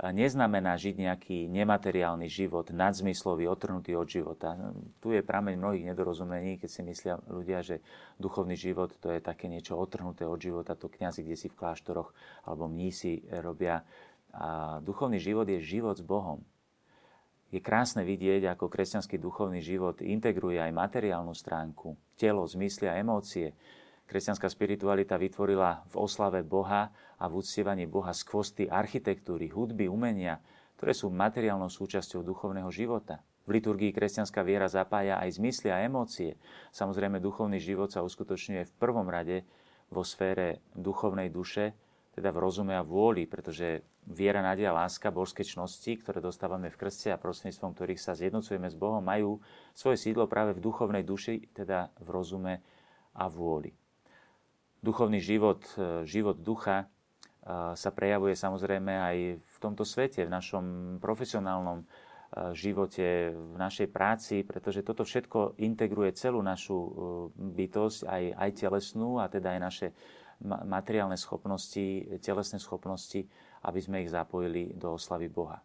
neznamená 0.00 0.74
žiť 0.80 0.94
nejaký 0.98 1.38
nemateriálny 1.52 2.26
život, 2.26 2.72
nadzmyslový, 2.72 3.46
otrhnutý 3.46 3.94
od 3.94 4.08
života. 4.08 4.56
Tu 4.98 5.14
je 5.14 5.22
prameň 5.22 5.54
mnohých 5.60 5.94
nedorozumení, 5.94 6.58
keď 6.58 6.70
si 6.70 6.80
myslia 6.82 7.14
ľudia, 7.28 7.60
že 7.62 7.84
duchovný 8.18 8.56
život 8.56 8.96
to 8.98 9.12
je 9.12 9.20
také 9.22 9.46
niečo 9.46 9.78
otrhnuté 9.78 10.26
od 10.26 10.40
života, 10.40 10.74
to 10.74 10.90
kňazi, 10.90 11.22
kde 11.22 11.36
si 11.36 11.46
v 11.52 11.58
kláštoroch 11.58 12.10
alebo 12.48 12.66
mnísi 12.66 13.22
robia. 13.44 13.84
A 14.32 14.80
duchovný 14.80 15.20
život 15.20 15.44
je 15.44 15.60
život 15.60 15.94
s 15.94 16.02
Bohom. 16.02 16.40
Je 17.52 17.60
krásne 17.60 18.00
vidieť, 18.00 18.48
ako 18.48 18.72
kresťanský 18.72 19.20
duchovný 19.20 19.60
život 19.60 20.00
integruje 20.00 20.56
aj 20.56 20.72
materiálnu 20.72 21.36
stránku, 21.36 22.00
telo, 22.16 22.48
zmysly 22.48 22.88
a 22.88 22.96
emócie. 22.96 23.52
Kresťanská 24.06 24.50
spiritualita 24.52 25.16
vytvorila 25.16 25.88
v 25.88 25.94
oslave 25.96 26.44
Boha 26.44 26.92
a 27.16 27.24
v 27.30 27.40
uctievaní 27.40 27.88
Boha 27.88 28.12
skvosty 28.12 28.68
architektúry, 28.68 29.48
hudby, 29.48 29.88
umenia, 29.88 30.42
ktoré 30.76 30.92
sú 30.92 31.08
materiálnou 31.14 31.70
súčasťou 31.70 32.26
duchovného 32.26 32.68
života. 32.74 33.22
V 33.42 33.58
liturgii 33.58 33.90
kresťanská 33.90 34.46
viera 34.46 34.70
zapája 34.70 35.18
aj 35.18 35.38
zmysly 35.38 35.74
a 35.74 35.82
emócie. 35.82 36.38
Samozrejme, 36.70 37.18
duchovný 37.18 37.58
život 37.58 37.90
sa 37.90 38.06
uskutočňuje 38.06 38.62
v 38.66 38.76
prvom 38.78 39.06
rade 39.10 39.42
vo 39.90 40.06
sfére 40.06 40.62
duchovnej 40.74 41.30
duše, 41.30 41.74
teda 42.12 42.28
v 42.30 42.38
rozume 42.38 42.76
a 42.76 42.84
vôli, 42.84 43.24
pretože 43.26 43.82
viera, 44.04 44.44
nádej 44.44 44.68
a 44.68 44.76
láska, 44.84 45.08
božské 45.08 45.42
čnosti, 45.42 45.96
ktoré 45.96 46.20
dostávame 46.20 46.68
v 46.68 46.78
krste 46.78 47.08
a 47.10 47.18
prostredníctvom 47.18 47.72
ktorých 47.72 48.00
sa 48.00 48.12
zjednocujeme 48.12 48.68
s 48.68 48.76
Bohom, 48.76 49.02
majú 49.02 49.40
svoje 49.72 49.98
sídlo 49.98 50.28
práve 50.28 50.52
v 50.54 50.62
duchovnej 50.62 51.02
duši, 51.02 51.50
teda 51.56 51.90
v 51.98 52.08
rozume 52.12 52.60
a 53.16 53.26
vôli. 53.26 53.72
Duchovný 54.82 55.22
život, 55.22 55.62
e, 55.78 56.02
život 56.10 56.42
ducha 56.42 56.82
e, 56.82 56.86
sa 57.78 57.90
prejavuje 57.94 58.34
samozrejme 58.34 58.90
aj 58.90 59.16
v 59.38 59.56
tomto 59.62 59.86
svete, 59.86 60.26
v 60.26 60.34
našom 60.34 60.64
profesionálnom 60.98 61.78
e, 61.80 61.84
živote, 62.58 63.30
v 63.30 63.56
našej 63.62 63.86
práci, 63.94 64.42
pretože 64.42 64.82
toto 64.82 65.06
všetko 65.06 65.54
integruje 65.62 66.18
celú 66.18 66.42
našu 66.42 66.74
bytosť, 67.38 68.10
aj, 68.10 68.24
aj 68.34 68.50
telesnú, 68.58 69.22
a 69.22 69.30
teda 69.30 69.54
aj 69.54 69.60
naše 69.62 69.88
materiálne 70.42 71.14
schopnosti, 71.14 72.18
telesné 72.18 72.58
schopnosti, 72.58 73.22
aby 73.62 73.78
sme 73.78 74.02
ich 74.02 74.10
zapojili 74.10 74.74
do 74.74 74.98
oslavy 74.98 75.30
Boha. 75.30 75.62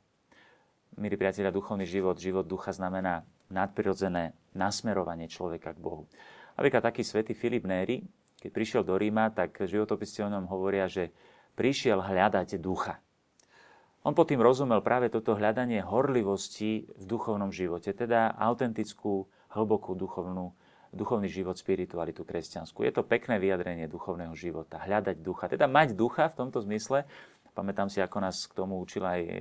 Milí 1.01 1.17
priatelia, 1.17 1.49
duchovný 1.49 1.89
život, 1.89 2.21
život 2.21 2.45
ducha 2.45 2.69
znamená 2.69 3.25
nadprirodzené 3.49 4.37
nasmerovanie 4.53 5.25
človeka 5.25 5.73
k 5.73 5.81
Bohu. 5.81 6.05
Napríklad 6.53 6.85
taký 6.85 7.01
svätý 7.01 7.33
Filip 7.33 7.65
Néry, 7.65 8.05
keď 8.37 8.49
prišiel 8.53 8.81
do 8.85 8.95
Ríma, 8.95 9.33
tak 9.33 9.57
životopisci 9.57 10.21
o 10.21 10.29
ňom 10.29 10.45
hovoria, 10.49 10.85
že 10.85 11.09
prišiel 11.57 12.01
hľadať 12.01 12.61
ducha. 12.61 13.01
On 14.05 14.15
pod 14.15 14.29
tým 14.29 14.39
rozumel 14.39 14.79
práve 14.79 15.11
toto 15.11 15.35
hľadanie 15.35 15.83
horlivosti 15.83 16.87
v 16.87 17.03
duchovnom 17.03 17.51
živote, 17.51 17.91
teda 17.91 18.37
autentickú, 18.39 19.27
hlbokú 19.51 19.97
duchovnú 19.97 20.53
duchovný 20.95 21.27
život, 21.27 21.59
spiritualitu 21.59 22.23
kresťanskú. 22.23 22.87
Je 22.87 22.95
to 22.95 23.03
pekné 23.03 23.37
vyjadrenie 23.37 23.91
duchovného 23.91 24.31
života, 24.33 24.79
hľadať 24.79 25.19
ducha. 25.19 25.51
Teda 25.51 25.67
mať 25.67 25.93
ducha 25.93 26.31
v 26.31 26.37
tomto 26.39 26.63
zmysle, 26.63 27.03
pamätám 27.51 27.91
si, 27.91 27.99
ako 27.99 28.17
nás 28.23 28.47
k 28.47 28.53
tomu 28.55 28.79
učil 28.79 29.03
aj 29.03 29.19
e, 29.25 29.31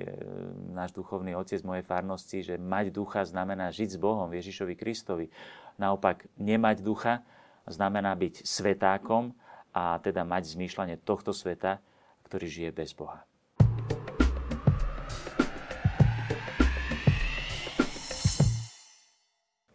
náš 0.75 0.91
duchovný 0.97 1.37
otec 1.39 1.61
mojej 1.63 1.85
farnosti, 1.87 2.43
že 2.43 2.55
mať 2.59 2.91
ducha 2.91 3.23
znamená 3.29 3.71
žiť 3.71 3.95
s 3.95 3.99
Bohom, 4.01 4.27
Ježišovi 4.27 4.75
Kristovi. 4.75 5.31
Naopak, 5.77 6.27
nemať 6.41 6.81
ducha 6.81 7.23
znamená 7.67 8.15
byť 8.15 8.47
svetákom 8.47 9.35
a 9.77 9.99
teda 10.01 10.23
mať 10.25 10.57
zmýšľanie 10.57 10.97
tohto 11.03 11.35
sveta, 11.35 11.83
ktorý 12.27 12.47
žije 12.47 12.71
bez 12.73 12.95
Boha. 12.97 13.27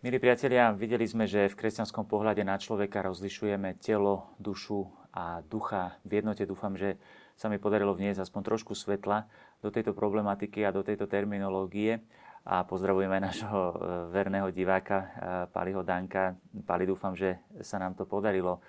Milí 0.02 0.18
priatelia, 0.18 0.74
videli 0.74 1.06
sme, 1.06 1.30
že 1.30 1.46
v 1.46 1.54
kresťanskom 1.62 2.10
pohľade 2.10 2.42
na 2.42 2.58
človeka 2.58 3.06
rozlišujeme 3.06 3.78
telo, 3.78 4.34
dušu 4.42 4.90
a 5.14 5.46
ducha. 5.46 6.02
V 6.02 6.18
jednote 6.18 6.42
dúfam, 6.50 6.74
že 6.74 6.98
sa 7.38 7.54
mi 7.54 7.62
podarilo 7.62 7.94
vniesť 7.94 8.26
aspoň 8.26 8.42
trošku 8.42 8.74
svetla 8.74 9.30
do 9.62 9.70
tejto 9.70 9.94
problematiky 9.94 10.66
a 10.66 10.74
do 10.74 10.82
tejto 10.82 11.06
terminológie. 11.06 12.02
A 12.42 12.66
pozdravujeme 12.66 13.22
aj 13.22 13.24
našho 13.30 13.62
e, 13.62 13.74
verného 14.10 14.50
diváka 14.50 14.98
e, 14.98 15.08
Paliho 15.54 15.86
Danka. 15.86 16.34
Pali, 16.66 16.90
dúfam, 16.90 17.14
že 17.14 17.38
sa 17.62 17.78
nám 17.78 17.94
to 17.94 18.10
podarilo 18.10 18.58
e, 18.58 18.62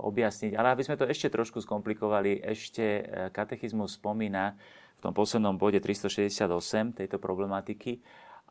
objasniť. 0.00 0.56
Ale 0.56 0.72
aby 0.72 0.80
sme 0.80 0.96
to 0.96 1.04
ešte 1.04 1.28
trošku 1.28 1.60
skomplikovali, 1.60 2.40
ešte 2.40 3.04
katechizmus 3.36 4.00
spomína 4.00 4.56
v 4.96 5.00
tom 5.04 5.12
poslednom 5.12 5.60
bode 5.60 5.84
368 5.84 6.48
tejto 6.96 7.20
problematiky, 7.20 8.00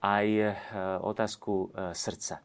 aj 0.02 0.58
otázku 1.06 1.70
srdca. 1.94 2.42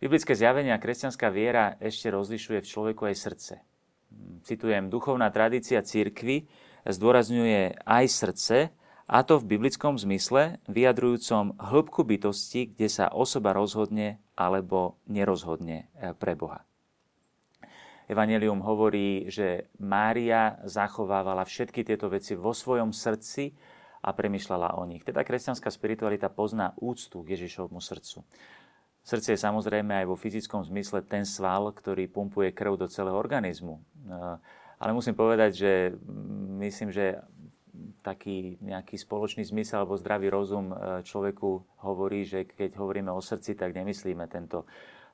Biblické 0.00 0.32
zjavenie 0.32 0.72
kresťanská 0.72 1.28
viera 1.28 1.74
ešte 1.82 2.08
rozlišuje 2.14 2.62
v 2.62 2.70
človeku 2.70 3.02
aj 3.10 3.16
srdce. 3.18 3.54
Citujem, 4.46 4.88
duchovná 4.88 5.28
tradícia 5.28 5.82
církvy 5.84 6.48
zdôrazňuje 6.88 7.84
aj 7.84 8.04
srdce, 8.08 8.56
a 9.10 9.26
to 9.26 9.42
v 9.42 9.58
biblickom 9.58 9.98
zmysle, 9.98 10.62
vyjadrujúcom 10.70 11.58
hĺbku 11.58 12.06
bytosti, 12.06 12.70
kde 12.70 12.86
sa 12.86 13.10
osoba 13.10 13.50
rozhodne 13.50 14.22
alebo 14.38 15.02
nerozhodne 15.10 15.90
e, 15.98 16.14
pre 16.14 16.38
Boha. 16.38 16.62
Evangelium 18.06 18.62
hovorí, 18.62 19.26
že 19.26 19.66
Mária 19.82 20.62
zachovávala 20.62 21.42
všetky 21.42 21.82
tieto 21.82 22.06
veci 22.06 22.38
vo 22.38 22.54
svojom 22.54 22.94
srdci 22.94 23.50
a 23.98 24.14
premyšľala 24.14 24.78
o 24.78 24.86
nich. 24.86 25.02
Teda 25.02 25.26
kresťanská 25.26 25.74
spiritualita 25.74 26.30
pozná 26.30 26.74
úctu 26.78 27.26
k 27.26 27.34
Ježišovmu 27.34 27.82
srdcu. 27.82 28.22
Srdce 29.02 29.34
je 29.34 29.42
samozrejme 29.42 29.90
aj 29.90 30.06
vo 30.06 30.14
fyzickom 30.14 30.62
zmysle 30.70 31.02
ten 31.02 31.26
sval, 31.26 31.74
ktorý 31.74 32.06
pumpuje 32.06 32.54
krv 32.54 32.78
do 32.78 32.86
celého 32.86 33.18
organizmu. 33.18 33.82
Ale 34.80 34.90
musím 34.96 35.12
povedať, 35.12 35.50
že 35.56 35.72
myslím, 36.62 36.88
že 36.88 37.20
taký 38.00 38.60
nejaký 38.60 38.96
spoločný 38.96 39.44
zmysel 39.44 39.84
alebo 39.84 40.00
zdravý 40.00 40.28
rozum 40.32 40.72
e, 40.72 40.76
človeku 41.04 41.82
hovorí, 41.84 42.24
že 42.24 42.46
keď 42.46 42.78
hovoríme 42.78 43.10
o 43.12 43.20
srdci, 43.20 43.56
tak 43.56 43.74
nemyslíme 43.76 44.24
tento 44.28 44.68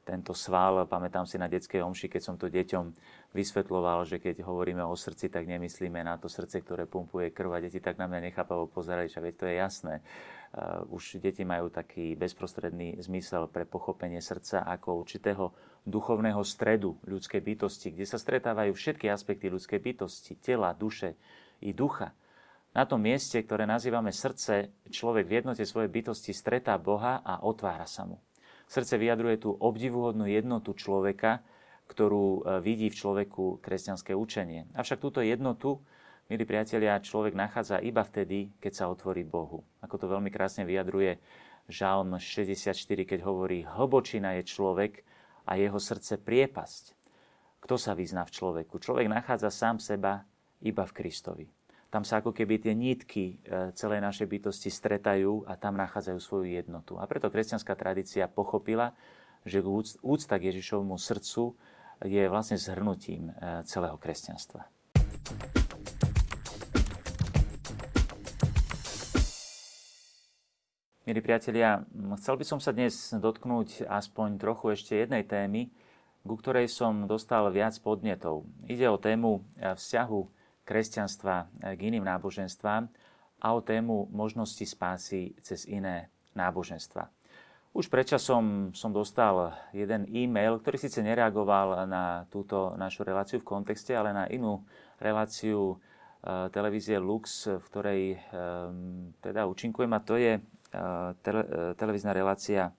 tento 0.06 0.30
sval. 0.30 0.86
Pamätám 0.86 1.26
si 1.26 1.34
na 1.34 1.50
detskej 1.50 1.82
omši, 1.82 2.06
keď 2.06 2.22
som 2.22 2.38
to 2.38 2.46
deťom 2.46 2.94
vysvetloval, 3.34 4.06
že 4.06 4.22
keď 4.22 4.46
hovoríme 4.46 4.86
o 4.86 4.94
srdci, 4.94 5.26
tak 5.26 5.50
nemyslíme 5.50 5.98
na 6.06 6.14
to 6.14 6.30
srdce, 6.30 6.62
ktoré 6.62 6.86
pumpuje 6.86 7.34
krv 7.34 7.58
a 7.58 7.58
deti 7.58 7.82
tak 7.82 7.98
na 7.98 8.06
mňa 8.06 8.30
nechápavo 8.30 8.70
pozerali, 8.70 9.10
že 9.10 9.18
to 9.34 9.50
je 9.50 9.58
jasné. 9.58 10.06
Uh, 10.54 10.86
už 10.94 11.18
deti 11.18 11.42
majú 11.42 11.68
taký 11.74 12.14
bezprostredný 12.14 13.02
zmysel 13.02 13.50
pre 13.50 13.66
pochopenie 13.66 14.22
srdca 14.22 14.62
ako 14.62 15.02
určitého 15.02 15.50
duchovného 15.82 16.40
stredu 16.46 16.96
ľudskej 17.02 17.42
bytosti, 17.42 17.90
kde 17.90 18.06
sa 18.06 18.16
stretávajú 18.16 18.72
všetky 18.72 19.10
aspekty 19.10 19.50
ľudskej 19.50 19.82
bytosti, 19.82 20.38
tela, 20.38 20.70
duše 20.70 21.18
i 21.60 21.74
ducha. 21.74 22.14
Na 22.76 22.84
tom 22.84 23.00
mieste, 23.00 23.40
ktoré 23.40 23.64
nazývame 23.64 24.12
srdce, 24.12 24.68
človek 24.92 25.24
v 25.24 25.40
jednote 25.40 25.64
svojej 25.64 25.88
bytosti 25.88 26.36
stretá 26.36 26.76
Boha 26.76 27.24
a 27.24 27.40
otvára 27.40 27.88
sa 27.88 28.04
mu. 28.04 28.20
Srdce 28.68 29.00
vyjadruje 29.00 29.40
tú 29.40 29.56
obdivuhodnú 29.56 30.28
jednotu 30.28 30.76
človeka, 30.76 31.40
ktorú 31.88 32.44
e, 32.44 32.60
vidí 32.60 32.92
v 32.92 32.98
človeku 33.00 33.64
kresťanské 33.64 34.12
učenie. 34.12 34.68
Avšak 34.76 35.00
túto 35.00 35.24
jednotu, 35.24 35.80
milí 36.28 36.44
priatelia, 36.44 37.00
človek 37.00 37.32
nachádza 37.32 37.80
iba 37.80 38.04
vtedy, 38.04 38.52
keď 38.60 38.72
sa 38.76 38.84
otvorí 38.92 39.24
Bohu. 39.24 39.64
Ako 39.80 39.96
to 39.96 40.12
veľmi 40.12 40.28
krásne 40.28 40.68
vyjadruje 40.68 41.16
Žalm 41.72 42.20
64, 42.20 42.76
keď 43.08 43.24
hovorí, 43.24 43.64
hlbočina 43.64 44.36
je 44.36 44.52
človek 44.52 45.00
a 45.48 45.56
jeho 45.56 45.80
srdce 45.80 46.20
priepasť. 46.20 46.92
Kto 47.64 47.80
sa 47.80 47.96
vyzná 47.96 48.28
v 48.28 48.36
človeku? 48.36 48.76
Človek 48.84 49.08
nachádza 49.08 49.48
sám 49.48 49.80
seba 49.80 50.28
iba 50.60 50.84
v 50.84 50.92
Kristovi. 50.92 51.55
Tam 51.96 52.04
sa 52.04 52.20
ako 52.20 52.36
keby 52.36 52.60
tie 52.60 52.76
nítky 52.76 53.40
e, 53.40 53.72
celej 53.72 54.04
našej 54.04 54.28
bytosti 54.28 54.68
stretajú 54.68 55.48
a 55.48 55.56
tam 55.56 55.80
nachádzajú 55.80 56.18
svoju 56.20 56.60
jednotu. 56.60 57.00
A 57.00 57.08
preto 57.08 57.32
kresťanská 57.32 57.72
tradícia 57.72 58.28
pochopila, 58.28 58.92
že 59.48 59.64
úcta 60.04 60.36
k 60.36 60.52
Ježišovmu 60.52 60.92
srdcu 61.00 61.56
je 62.04 62.28
vlastne 62.28 62.60
zhrnutím 62.60 63.32
e, 63.32 63.64
celého 63.64 63.96
kresťanstva. 63.96 64.68
Milí 71.08 71.20
priatelia, 71.24 71.80
chcel 72.20 72.36
by 72.36 72.44
som 72.44 72.60
sa 72.60 72.76
dnes 72.76 72.92
dotknúť 73.16 73.88
aspoň 73.88 74.36
trochu 74.36 74.76
ešte 74.76 75.00
jednej 75.00 75.24
témy, 75.24 75.72
ku 76.28 76.36
ktorej 76.36 76.68
som 76.68 77.08
dostal 77.08 77.48
viac 77.48 77.72
podnetov. 77.80 78.44
Ide 78.68 78.84
o 78.92 79.00
tému 79.00 79.40
e, 79.56 79.72
vzťahu 79.72 80.35
kresťanstva 80.66 81.46
k 81.78 81.80
iným 81.80 82.02
náboženstvám 82.02 82.90
a 83.40 83.48
o 83.54 83.60
tému 83.62 84.10
možnosti 84.10 84.66
spásy 84.66 85.38
cez 85.40 85.64
iné 85.70 86.10
náboženstva. 86.34 87.08
Už 87.76 87.92
predčasom 87.92 88.72
som 88.72 88.88
dostal 88.88 89.52
jeden 89.76 90.08
e-mail, 90.08 90.56
ktorý 90.56 90.80
síce 90.80 91.04
nereagoval 91.04 91.84
na 91.84 92.24
túto 92.32 92.72
našu 92.80 93.04
reláciu 93.04 93.36
v 93.36 93.48
kontexte, 93.52 93.92
ale 93.92 94.16
na 94.16 94.24
inú 94.32 94.64
reláciu 94.96 95.76
e, 95.76 96.48
televízie 96.48 96.96
Lux, 96.96 97.44
v 97.44 97.64
ktorej 97.68 98.02
e, 98.16 98.18
teda 99.20 99.44
účinkujem 99.44 99.92
a 99.92 100.00
to 100.00 100.16
je 100.16 100.40
e, 100.40 100.42
tele, 101.20 101.42
televízna 101.76 102.16
relácia 102.16 102.72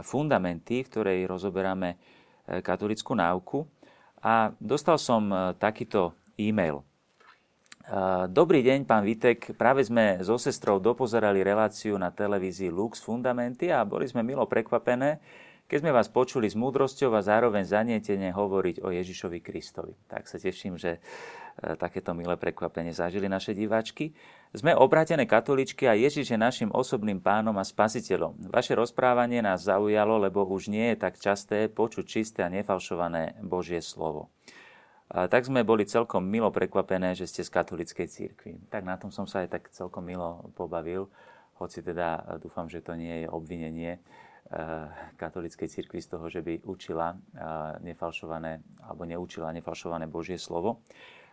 Fundamenty, 0.00 0.86
v 0.86 0.88
ktorej 0.88 1.18
rozoberáme 1.28 2.00
katolickú 2.64 3.12
náuku. 3.12 3.68
A 4.24 4.56
dostal 4.56 4.96
som 4.96 5.28
takýto 5.58 6.16
e-mail. 6.40 6.80
Dobrý 8.30 8.62
deň, 8.62 8.86
pán 8.86 9.02
Vitek. 9.02 9.58
Práve 9.58 9.82
sme 9.82 10.22
so 10.22 10.38
sestrou 10.38 10.78
dopozerali 10.78 11.42
reláciu 11.42 11.98
na 11.98 12.14
televízii 12.14 12.70
Lux 12.70 13.02
Fundamenty 13.02 13.66
a 13.74 13.82
boli 13.82 14.06
sme 14.06 14.22
milo 14.22 14.46
prekvapené, 14.46 15.18
keď 15.66 15.78
sme 15.82 15.90
vás 15.90 16.06
počuli 16.06 16.46
s 16.46 16.54
múdrosťou 16.54 17.10
a 17.18 17.26
zároveň 17.26 17.66
zanietene 17.66 18.30
hovoriť 18.30 18.86
o 18.86 18.94
Ježišovi 18.94 19.42
Kristovi. 19.42 19.98
Tak 20.06 20.30
sa 20.30 20.38
teším, 20.38 20.78
že 20.78 21.02
e, 21.02 21.74
takéto 21.74 22.14
milé 22.14 22.38
prekvapenie 22.38 22.94
zažili 22.94 23.26
naše 23.26 23.58
diváčky. 23.58 24.14
Sme 24.54 24.70
obrátené 24.70 25.26
katoličky 25.26 25.90
a 25.90 25.98
Ježiš 25.98 26.30
je 26.30 26.38
našim 26.38 26.70
osobným 26.70 27.18
pánom 27.18 27.58
a 27.58 27.66
spasiteľom. 27.66 28.54
Vaše 28.54 28.78
rozprávanie 28.78 29.42
nás 29.42 29.66
zaujalo, 29.66 30.22
lebo 30.22 30.46
už 30.46 30.70
nie 30.70 30.94
je 30.94 31.10
tak 31.10 31.18
časté 31.18 31.66
počuť 31.66 32.06
čisté 32.06 32.46
a 32.46 32.52
nefalšované 32.54 33.42
Božie 33.42 33.82
slovo. 33.82 34.30
Tak 35.10 35.42
sme 35.42 35.66
boli 35.66 35.90
celkom 35.90 36.22
milo 36.22 36.54
prekvapené, 36.54 37.18
že 37.18 37.26
ste 37.26 37.42
z 37.42 37.50
katolickej 37.50 38.06
církvy. 38.06 38.70
Tak 38.70 38.86
na 38.86 38.94
tom 38.94 39.10
som 39.10 39.26
sa 39.26 39.42
aj 39.42 39.58
tak 39.58 39.62
celkom 39.74 40.06
milo 40.06 40.54
pobavil, 40.54 41.10
hoci 41.60 41.84
teda 41.84 42.24
e, 42.24 42.38
dúfam, 42.40 42.70
že 42.70 42.80
to 42.80 42.96
nie 42.96 43.26
je 43.26 43.28
obvinenie 43.28 43.98
e, 43.98 44.00
katolickej 45.20 45.68
církvy 45.68 46.00
z 46.00 46.08
toho, 46.08 46.26
že 46.32 46.40
by 46.40 46.64
učila 46.64 47.12
e, 47.12 47.16
nefalšované 47.90 48.64
alebo 48.80 49.02
neučila 49.04 49.52
nefalšované 49.52 50.08
Božie 50.08 50.40
slovo. 50.40 50.80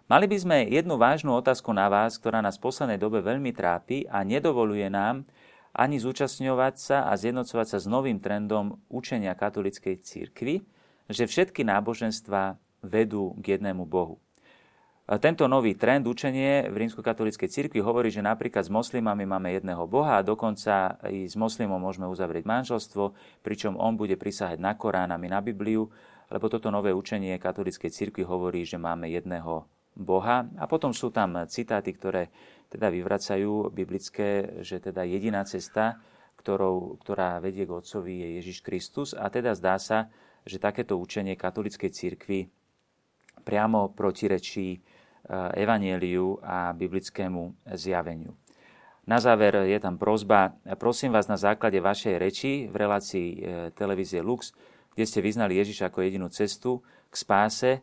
Mali 0.09 0.27
by 0.27 0.37
sme 0.39 0.57
jednu 0.67 0.95
vážnu 0.95 1.35
otázku 1.35 1.69
na 1.69 1.85
vás, 1.87 2.19
ktorá 2.19 2.41
nás 2.41 2.59
v 2.59 2.67
poslednej 2.67 2.99
dobe 2.99 3.23
veľmi 3.23 3.51
trápi 3.55 4.07
a 4.07 4.23
nedovoluje 4.23 4.87
nám 4.87 5.27
ani 5.75 5.99
zúčastňovať 5.99 6.75
sa 6.79 6.97
a 7.07 7.13
zjednocovať 7.13 7.67
sa 7.75 7.77
s 7.77 7.85
novým 7.85 8.17
trendom 8.17 8.81
učenia 8.89 9.35
katolickej 9.35 9.99
církvy, 9.99 10.63
že 11.11 11.23
všetky 11.27 11.61
náboženstva 11.67 12.57
vedú 12.85 13.37
k 13.41 13.57
jednému 13.57 13.85
Bohu. 13.85 14.21
Tento 15.07 15.47
nový 15.47 15.71
trend 15.79 16.03
učenie 16.03 16.67
v 16.67 16.83
rímskokatolíckej 16.83 17.47
cirkvi 17.47 17.79
hovorí, 17.79 18.11
že 18.11 18.19
napríklad 18.19 18.67
s 18.67 18.71
moslimami 18.71 19.23
máme 19.23 19.55
jedného 19.55 19.87
Boha 19.87 20.19
a 20.19 20.25
dokonca 20.25 20.99
i 21.07 21.23
s 21.23 21.39
moslimom 21.39 21.79
môžeme 21.79 22.11
uzavrieť 22.11 22.43
manželstvo, 22.43 23.15
pričom 23.39 23.79
on 23.79 23.95
bude 23.95 24.19
prisahať 24.19 24.59
na 24.59 24.75
Korán 24.75 25.15
a 25.15 25.17
my 25.17 25.31
na 25.31 25.39
Bibliu, 25.39 25.87
lebo 26.27 26.51
toto 26.51 26.67
nové 26.67 26.91
učenie 26.91 27.39
katolíckej 27.39 27.87
cirkvi 27.87 28.27
hovorí, 28.27 28.67
že 28.67 28.75
máme 28.75 29.07
jedného 29.07 29.63
Boha. 29.95 30.43
A 30.59 30.67
potom 30.67 30.91
sú 30.91 31.07
tam 31.07 31.39
citáty, 31.47 31.95
ktoré 31.95 32.27
teda 32.67 32.91
vyvracajú 32.91 33.71
biblické, 33.71 34.59
že 34.59 34.83
teda 34.83 35.07
jediná 35.07 35.47
cesta, 35.47 36.03
ktorou, 36.35 36.99
ktorá 36.99 37.39
vedie 37.39 37.63
k 37.63 37.79
Otcovi, 37.79 38.11
je 38.11 38.27
Ježiš 38.43 38.59
Kristus. 38.59 39.15
A 39.15 39.31
teda 39.31 39.55
zdá 39.55 39.79
sa, 39.79 40.11
že 40.43 40.59
takéto 40.59 40.99
učenie 40.99 41.39
katolíckej 41.39 41.95
cirkvi 41.95 42.51
priamo 43.47 43.95
protirečí 43.95 44.75
e, 44.75 44.79
evanieliu 45.55 46.43
a 46.43 46.75
biblickému 46.75 47.71
zjaveniu. 47.79 48.35
Na 49.07 49.23
záver 49.23 49.63
je 49.71 49.79
tam 49.79 49.95
prozba, 49.95 50.51
prosím 50.75 51.15
vás 51.15 51.31
na 51.31 51.39
základe 51.39 51.79
vašej 51.79 52.15
reči 52.19 52.51
v 52.67 52.75
relácii 52.75 53.27
e, 53.31 53.37
televízie 53.71 54.19
Lux, 54.19 54.51
kde 54.91 55.07
ste 55.07 55.23
vyznali 55.23 55.55
Ježiša 55.63 55.87
ako 55.87 56.03
jedinú 56.03 56.27
cestu 56.27 56.83
k 57.07 57.15
spáse, 57.15 57.71
e, 57.71 57.81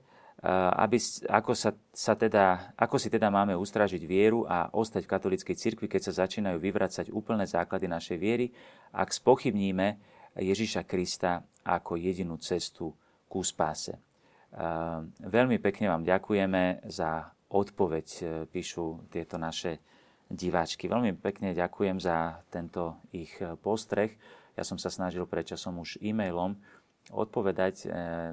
aby, 0.77 1.00
ako, 1.33 1.57
sa, 1.57 1.72
sa 1.96 2.12
teda, 2.12 2.77
ako 2.77 3.00
si 3.00 3.09
teda 3.09 3.33
máme 3.33 3.57
ustražiť 3.57 4.05
vieru 4.05 4.44
a 4.44 4.68
ostať 4.68 5.09
v 5.09 5.12
katolíckej 5.16 5.57
cirkvi, 5.57 5.88
keď 5.88 6.12
sa 6.12 6.29
začínajú 6.29 6.61
vyvracať 6.61 7.09
úplné 7.09 7.48
základy 7.48 7.88
našej 7.88 8.20
viery, 8.20 8.53
ak 8.92 9.09
spochybníme 9.09 9.96
Ježiša 10.37 10.85
Krista 10.85 11.40
ako 11.64 11.96
jedinú 11.96 12.37
cestu 12.37 12.92
ku 13.33 13.40
spáse. 13.40 13.96
Ehm, 14.55 15.11
veľmi 15.19 15.59
pekne 15.59 15.90
vám 15.90 16.07
ďakujeme 16.07 16.87
za 16.87 17.35
odpoveď, 17.51 18.07
e, 18.07 18.25
píšu 18.47 19.11
tieto 19.11 19.35
naše 19.35 19.83
diváčky. 20.31 20.87
Veľmi 20.87 21.19
pekne 21.19 21.51
ďakujem 21.59 21.99
za 21.99 22.38
tento 22.55 23.03
ich 23.11 23.35
e, 23.43 23.59
postreh. 23.59 24.14
Ja 24.55 24.62
som 24.62 24.79
sa 24.79 24.95
snažil 24.95 25.27
predčasom 25.27 25.83
už 25.83 25.99
e-mailom 25.99 26.55
odpovedať 27.11 27.87
e, 27.87 27.87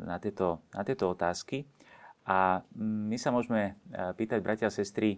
na 0.06 0.22
tieto, 0.22 0.62
na 0.78 0.86
tieto 0.86 1.10
otázky. 1.10 1.66
A 2.30 2.62
my 2.78 3.18
sa 3.18 3.34
môžeme 3.34 3.82
pýtať, 3.90 4.46
bratia 4.46 4.70
a 4.70 4.72
sestry, 4.72 5.18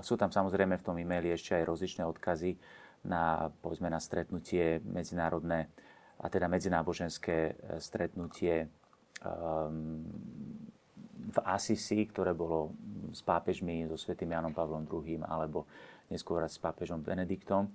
sú 0.00 0.16
tam 0.16 0.32
samozrejme 0.32 0.80
v 0.80 0.86
tom 0.88 0.96
e-maili 0.96 1.36
ešte 1.36 1.52
aj 1.52 1.68
rozličné 1.68 2.02
odkazy 2.08 2.56
na, 3.04 3.52
povedzme, 3.60 3.92
na 3.92 4.00
stretnutie 4.00 4.80
medzinárodné, 4.88 5.68
a 6.16 6.32
teda 6.32 6.48
medzináboženské 6.48 7.60
stretnutie 7.76 8.72
v 11.30 11.38
Asisi, 11.44 12.08
ktoré 12.08 12.32
bolo 12.32 12.72
s 13.12 13.20
pápežmi, 13.20 13.84
so 13.90 13.98
svätým 13.98 14.32
Janom 14.32 14.54
Pavlom 14.54 14.86
II 14.88 15.26
alebo 15.26 15.66
neskôr 16.08 16.42
s 16.46 16.58
pápežom 16.58 17.04
Benediktom. 17.04 17.68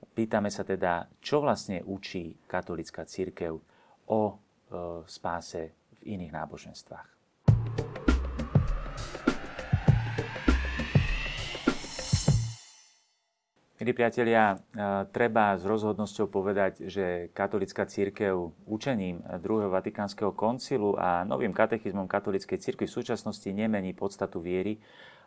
Pýtame 0.00 0.48
sa 0.48 0.64
teda, 0.64 1.08
čo 1.20 1.44
vlastne 1.44 1.84
učí 1.84 2.32
katolická 2.48 3.04
církev 3.04 3.52
o 4.08 4.20
e, 4.26 4.34
spáse 5.04 5.76
v 6.00 6.16
iných 6.16 6.32
náboženstvách. 6.32 7.19
Milí 13.80 13.96
priatelia, 13.96 14.60
treba 15.08 15.56
s 15.56 15.64
rozhodnosťou 15.64 16.28
povedať, 16.28 16.84
že 16.84 17.32
katolická 17.32 17.88
církev 17.88 18.52
učením 18.68 19.24
druhého 19.40 19.72
Vatikánskeho 19.72 20.36
koncilu 20.36 21.00
a 21.00 21.24
novým 21.24 21.56
katechizmom 21.56 22.04
katolíckej 22.04 22.60
církvy 22.60 22.84
v 22.84 22.96
súčasnosti 23.00 23.48
nemení 23.48 23.96
podstatu 23.96 24.44
viery 24.44 24.76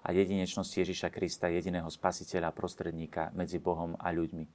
a 0.05 0.13
jedinečnosti 0.13 0.85
Ježiša 0.85 1.09
Krista, 1.09 1.49
jediného 1.49 1.89
spasiteľa 1.89 2.53
a 2.53 2.55
prostredníka 2.55 3.33
medzi 3.33 3.57
Bohom 3.57 3.97
a 3.97 4.13
ľuďmi. 4.13 4.45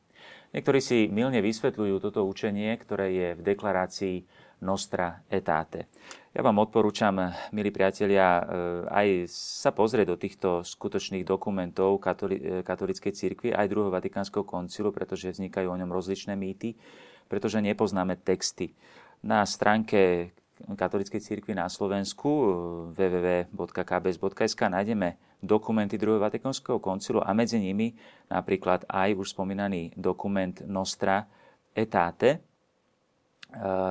Niektorí 0.54 0.78
si 0.78 1.10
milne 1.10 1.42
vysvetľujú 1.42 1.98
toto 1.98 2.22
učenie, 2.22 2.70
ktoré 2.78 3.06
je 3.10 3.28
v 3.34 3.42
deklarácii 3.42 4.16
Nostra 4.58 5.22
etate. 5.30 5.86
Ja 6.34 6.46
vám 6.46 6.62
odporúčam, 6.62 7.18
milí 7.50 7.74
priatelia, 7.74 8.38
eh, 8.38 8.42
aj 8.86 9.08
sa 9.30 9.70
pozrieť 9.74 10.06
do 10.06 10.16
týchto 10.18 10.48
skutočných 10.62 11.26
dokumentov 11.26 11.98
eh, 11.98 12.62
katolíckej 12.62 13.12
cirkvi, 13.14 13.48
aj 13.50 13.70
druhého 13.70 13.94
Vatikánskeho 13.94 14.46
koncilu, 14.46 14.94
pretože 14.94 15.34
vznikajú 15.34 15.66
o 15.66 15.78
ňom 15.78 15.90
rozličné 15.90 16.38
mýty, 16.38 16.78
pretože 17.26 17.58
nepoznáme 17.58 18.18
texty. 18.22 18.74
Na 19.18 19.42
stránke 19.42 20.30
katolíckej 20.66 21.22
cirkvi 21.22 21.54
na 21.54 21.70
Slovensku 21.70 22.30
eh, 22.30 22.50
www.kbs.sk 22.94 24.60
nájdeme 24.70 25.18
dokumenty 25.38 25.94
druhého 25.98 26.22
Vatikánskeho 26.22 26.82
koncilu 26.82 27.22
a 27.22 27.30
medzi 27.30 27.62
nimi 27.62 27.94
napríklad 28.26 28.86
aj 28.90 29.14
už 29.14 29.38
spomínaný 29.38 29.94
dokument 29.94 30.54
Nostra 30.66 31.30
etate, 31.78 32.42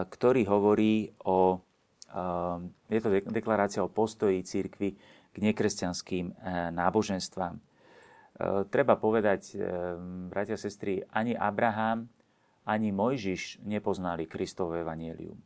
ktorý 0.08 0.46
hovorí 0.46 1.10
o, 1.26 1.58
eh, 2.14 2.94
je 2.94 3.00
to 3.02 3.10
deklarácia 3.34 3.82
o 3.82 3.90
postoji 3.90 4.46
církvy 4.46 4.90
k 5.34 5.36
nekresťanským 5.38 6.26
eh, 6.30 6.36
náboženstvám. 6.74 7.62
Treba 8.70 9.02
povedať, 9.02 9.58
bratia 10.30 10.54
a 10.54 10.62
sestry, 10.62 11.02
ani 11.10 11.34
Abraham, 11.34 12.06
ani 12.70 12.94
Mojžiš 12.94 13.66
nepoznali 13.66 14.30
Kristovo 14.30 14.78
evanielium. 14.78 15.42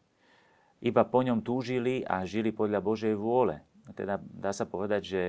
Iba 0.84 1.08
po 1.08 1.24
ňom 1.24 1.39
túžili 1.39 2.04
a 2.04 2.28
žili 2.28 2.52
podľa 2.52 2.84
Božej 2.84 3.15
vôle. 3.15 3.63
Teda 3.95 4.19
dá 4.19 4.52
sa 4.52 4.67
povedať, 4.67 5.08
že 5.08 5.24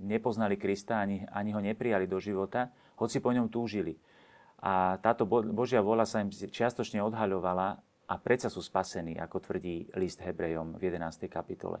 nepoznali 0.00 0.56
Krista, 0.56 1.00
ani, 1.00 1.24
ani 1.28 1.52
ho 1.52 1.60
neprijali 1.60 2.08
do 2.08 2.16
života, 2.16 2.72
hoci 2.96 3.20
po 3.20 3.32
ňom 3.32 3.52
túžili. 3.52 3.96
A 4.60 4.96
táto 5.02 5.26
Božia 5.26 5.82
vola 5.84 6.04
sa 6.06 6.22
im 6.22 6.30
čiastočne 6.30 7.02
odhaľovala 7.04 7.80
a 8.08 8.14
predsa 8.20 8.52
sú 8.52 8.60
spasení, 8.60 9.16
ako 9.16 9.40
tvrdí 9.40 9.88
list 9.96 10.20
Hebrejom 10.20 10.76
v 10.76 10.92
11. 10.92 11.28
kapitole. 11.28 11.80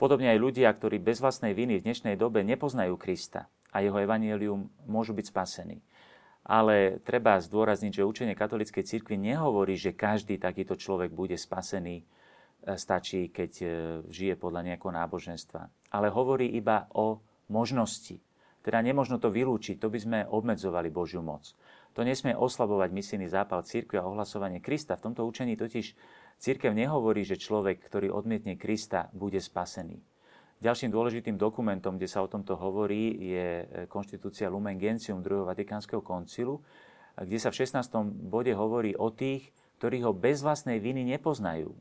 Podobne 0.00 0.32
aj 0.32 0.40
ľudia, 0.40 0.72
ktorí 0.72 0.96
bez 0.96 1.20
vlastnej 1.20 1.52
viny 1.52 1.76
v 1.76 1.84
dnešnej 1.84 2.16
dobe 2.16 2.40
nepoznajú 2.40 2.96
Krista 2.96 3.52
a 3.68 3.84
jeho 3.84 4.00
evanielium 4.00 4.72
môžu 4.88 5.12
byť 5.12 5.26
spasení. 5.28 5.84
Ale 6.40 7.04
treba 7.04 7.36
zdôrazniť, 7.36 8.00
že 8.00 8.08
učenie 8.08 8.32
katolíckej 8.32 8.80
cirkvi 8.80 9.20
nehovorí, 9.20 9.76
že 9.76 9.92
každý 9.92 10.40
takýto 10.40 10.72
človek 10.72 11.12
bude 11.12 11.36
spasený, 11.36 12.00
e, 12.00 12.04
stačí, 12.80 13.28
keď 13.28 13.52
e, 13.60 13.66
žije 14.08 14.40
podľa 14.40 14.72
nejakého 14.72 14.88
náboženstva. 14.88 15.92
Ale 15.92 16.08
hovorí 16.08 16.48
iba 16.48 16.88
o 16.96 17.20
možnosti. 17.52 18.16
Teda 18.60 18.84
nemožno 18.84 19.16
to 19.16 19.32
vylúčiť, 19.32 19.80
to 19.80 19.88
by 19.88 19.98
sme 19.98 20.18
obmedzovali 20.28 20.92
Božiu 20.92 21.24
moc. 21.24 21.56
To 21.96 22.04
nesmie 22.06 22.36
oslabovať 22.36 22.92
misijný 22.92 23.26
zápal 23.26 23.64
církve 23.66 23.98
a 23.98 24.06
ohlasovanie 24.06 24.62
Krista. 24.62 24.94
V 24.94 25.10
tomto 25.10 25.26
učení 25.26 25.56
totiž 25.56 25.96
církev 26.38 26.70
nehovorí, 26.70 27.24
že 27.26 27.40
človek, 27.40 27.82
ktorý 27.82 28.12
odmietne 28.12 28.54
Krista, 28.60 29.10
bude 29.16 29.40
spasený. 29.42 29.98
Ďalším 30.60 30.92
dôležitým 30.92 31.40
dokumentom, 31.40 31.96
kde 31.96 32.04
sa 32.04 32.20
o 32.20 32.28
tomto 32.28 32.52
hovorí, 32.52 33.16
je 33.16 33.48
konštitúcia 33.88 34.52
Lumen 34.52 34.76
Gentium 34.76 35.24
druhého 35.24 35.48
Vatikánskeho 35.48 36.04
koncilu, 36.04 36.60
kde 37.16 37.40
sa 37.40 37.48
v 37.48 37.64
16. 37.64 38.28
bode 38.28 38.52
hovorí 38.52 38.92
o 38.92 39.08
tých, 39.08 39.48
ktorí 39.80 40.04
ho 40.04 40.12
bez 40.12 40.44
vlastnej 40.44 40.76
viny 40.76 41.08
nepoznajú 41.16 41.72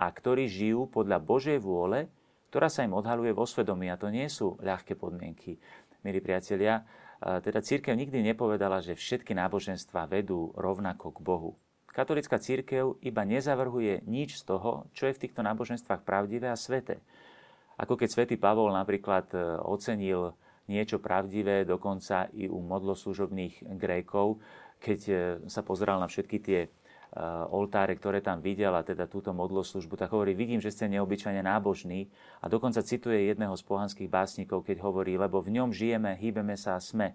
a 0.00 0.08
ktorí 0.08 0.48
žijú 0.48 0.88
podľa 0.88 1.20
Božej 1.20 1.60
vôle, 1.60 2.08
ktorá 2.48 2.72
sa 2.72 2.84
im 2.84 2.96
odhaluje 2.96 3.36
vo 3.36 3.44
svedomí. 3.44 3.92
A 3.92 4.00
to 4.00 4.08
nie 4.08 4.24
sú 4.32 4.56
ľahké 4.64 4.96
podmienky, 4.96 5.60
milí 6.02 6.18
priatelia. 6.22 6.82
Teda 7.22 7.62
církev 7.62 7.94
nikdy 7.94 8.18
nepovedala, 8.22 8.82
že 8.82 8.98
všetky 8.98 9.34
náboženstva 9.38 10.10
vedú 10.10 10.50
rovnako 10.58 11.14
k 11.14 11.18
Bohu. 11.22 11.50
Katolická 11.92 12.40
církev 12.40 12.96
iba 13.04 13.22
nezavrhuje 13.22 14.02
nič 14.08 14.40
z 14.40 14.48
toho, 14.48 14.88
čo 14.96 15.06
je 15.06 15.14
v 15.14 15.22
týchto 15.28 15.44
náboženstvách 15.44 16.02
pravdivé 16.02 16.48
a 16.48 16.56
sveté. 16.56 17.04
Ako 17.76 18.00
keď 18.00 18.08
svätý 18.08 18.36
Pavol 18.40 18.72
napríklad 18.72 19.28
e, 19.36 19.38
ocenil 19.60 20.32
niečo 20.72 21.04
pravdivé 21.04 21.68
dokonca 21.68 22.32
i 22.32 22.48
u 22.48 22.64
modloslužobných 22.64 23.76
Grékov, 23.76 24.40
keď 24.80 25.00
e, 25.08 25.14
sa 25.52 25.60
pozeral 25.60 26.00
na 26.00 26.08
všetky 26.08 26.38
tie 26.40 26.60
oltáre, 27.52 27.92
ktoré 27.92 28.24
tam 28.24 28.40
videl 28.40 28.72
teda 28.80 29.04
túto 29.04 29.36
modloslužbu, 29.36 30.00
tak 30.00 30.16
hovorí, 30.16 30.32
vidím, 30.32 30.64
že 30.64 30.72
ste 30.72 30.88
neobyčajne 30.88 31.44
nábožní 31.44 32.08
a 32.40 32.48
dokonca 32.48 32.80
cituje 32.80 33.28
jedného 33.28 33.52
z 33.52 33.64
pohanských 33.68 34.08
básnikov, 34.08 34.64
keď 34.64 34.80
hovorí, 34.80 35.20
lebo 35.20 35.44
v 35.44 35.60
ňom 35.60 35.76
žijeme, 35.76 36.16
hýbeme 36.16 36.56
sa 36.56 36.76
a 36.76 36.80
sme, 36.80 37.12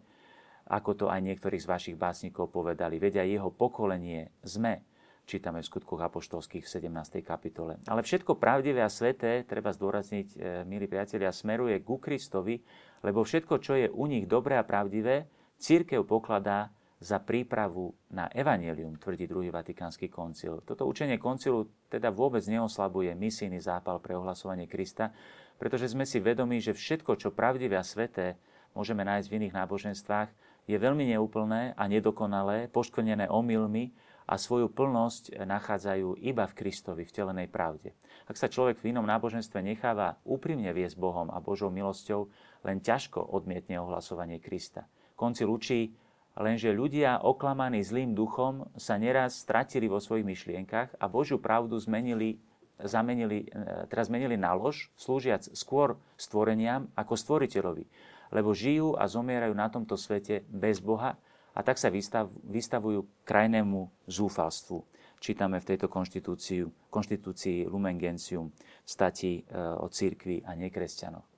ako 0.69 0.91
to 0.93 1.05
aj 1.10 1.17
niektorí 1.25 1.57
z 1.57 1.65
vašich 1.65 1.97
básnikov 1.97 2.53
povedali. 2.53 3.01
Vedia 3.01 3.25
jeho 3.25 3.49
pokolenie 3.49 4.29
sme, 4.45 4.86
čítame 5.25 5.65
v 5.65 5.67
skutkoch 5.67 5.99
apoštolských 5.99 6.63
v 6.63 6.73
17. 6.93 7.25
kapitole. 7.25 7.81
Ale 7.89 8.05
všetko 8.05 8.38
pravdivé 8.38 8.86
a 8.86 8.93
sveté, 8.93 9.43
treba 9.49 9.73
zdôrazniť, 9.73 10.27
e, 10.33 10.36
milí 10.69 10.86
priatelia, 10.86 11.33
smeruje 11.33 11.81
ku 11.81 11.97
Kristovi, 11.97 12.62
lebo 13.01 13.25
všetko, 13.25 13.55
čo 13.57 13.73
je 13.73 13.88
u 13.89 14.05
nich 14.05 14.29
dobré 14.29 14.62
a 14.62 14.63
pravdivé, 14.63 15.25
církev 15.57 16.05
pokladá 16.05 16.69
za 16.97 17.21
prípravu 17.21 17.93
na 18.10 18.25
evanelium, 18.33 18.97
tvrdí 18.97 19.29
druhý 19.29 19.53
vatikánsky 19.53 20.10
koncil. 20.10 20.65
Toto 20.65 20.89
učenie 20.89 21.21
koncilu 21.21 21.69
teda 21.93 22.10
vôbec 22.10 22.41
neoslabuje 22.49 23.13
misijný 23.13 23.62
zápal 23.62 24.01
pre 24.01 24.17
ohlasovanie 24.17 24.65
Krista, 24.65 25.13
pretože 25.62 25.93
sme 25.93 26.10
si 26.10 26.17
vedomi, 26.17 26.57
že 26.57 26.73
všetko, 26.73 27.17
čo 27.21 27.29
pravdivé 27.33 27.77
a 27.77 27.86
sveté 27.86 28.41
môžeme 28.73 29.05
nájsť 29.05 29.27
v 29.29 29.36
iných 29.41 29.57
náboženstvách, 29.57 30.29
je 30.67 30.77
veľmi 30.77 31.13
neúplné 31.15 31.77
a 31.77 31.83
nedokonalé, 31.86 32.67
poškodené 32.67 33.29
omylmi 33.29 33.93
a 34.27 34.36
svoju 34.36 34.67
plnosť 34.67 35.39
nachádzajú 35.39 36.19
iba 36.19 36.43
v 36.43 36.57
Kristovi, 36.60 37.07
v 37.07 37.15
telenej 37.15 37.47
pravde. 37.47 37.95
Ak 38.27 38.36
sa 38.36 38.51
človek 38.51 38.83
v 38.83 38.91
inom 38.91 39.07
náboženstve 39.07 39.63
necháva 39.63 40.19
úprimne 40.27 40.67
viesť 40.75 40.99
Bohom 40.99 41.31
a 41.31 41.39
Božou 41.39 41.71
milosťou, 41.71 42.27
len 42.67 42.83
ťažko 42.83 43.23
odmietne 43.23 43.79
ohlasovanie 43.79 44.43
Krista. 44.43 44.83
Koncil 45.15 45.47
učí, 45.47 45.95
Lenže 46.38 46.69
ľudia 46.69 47.26
oklamaní 47.26 47.82
zlým 47.82 48.13
duchom 48.13 48.69
sa 48.78 49.02
neraz 49.02 49.41
stratili 49.41 49.89
vo 49.89 49.97
svojich 49.97 50.21
myšlienkach 50.21 50.93
a 51.02 51.10
Božiu 51.10 51.41
pravdu 51.41 51.73
zmenili, 51.82 52.38
zamenili, 52.78 53.50
e, 53.50 53.89
teraz 53.89 54.06
zmenili 54.06 54.38
na 54.38 54.54
lož, 54.54 54.93
slúžiac 54.93 55.50
skôr 55.58 55.97
stvoreniam 56.13 56.93
ako 56.93 57.17
stvoriteľovi. 57.17 57.89
Lebo 58.30 58.54
žijú 58.54 58.93
a 58.93 59.10
zomierajú 59.10 59.54
na 59.58 59.65
tomto 59.73 59.97
svete 59.97 60.45
bez 60.45 60.78
Boha 60.78 61.17
a 61.58 61.60
tak 61.65 61.82
sa 61.82 61.89
vystav, 61.89 62.30
vystavujú 62.45 63.26
krajnému 63.26 64.06
zúfalstvu. 64.06 64.86
Čítame 65.17 65.58
v 65.58 65.73
tejto 65.73 65.89
konštitúcii, 65.89 67.65
Lumen 67.65 67.97
Gentium 67.97 68.54
stati 68.86 69.41
e, 69.41 69.58
o 69.58 69.89
církvi 69.89 70.45
a 70.45 70.54
nekresťanoch. 70.54 71.37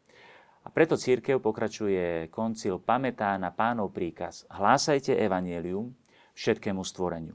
A 0.70 0.74
preto 0.78 0.94
církev 0.94 1.42
pokračuje 1.42 2.30
koncil, 2.30 2.78
pamätá 2.78 3.34
na 3.42 3.50
pánov 3.50 3.90
príkaz. 3.90 4.46
Hlásajte 4.54 5.18
evanielium 5.18 5.98
všetkému 6.38 6.86
stvoreniu. 6.86 7.34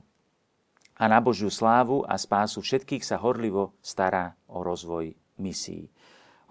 A 1.02 1.10
na 1.10 1.18
Božiu 1.18 1.50
slávu 1.50 2.06
a 2.06 2.14
spásu 2.14 2.62
všetkých 2.62 3.02
sa 3.02 3.18
horlivo 3.18 3.74
stará 3.82 4.38
o 4.46 4.62
rozvoj 4.62 5.18
misií, 5.42 5.90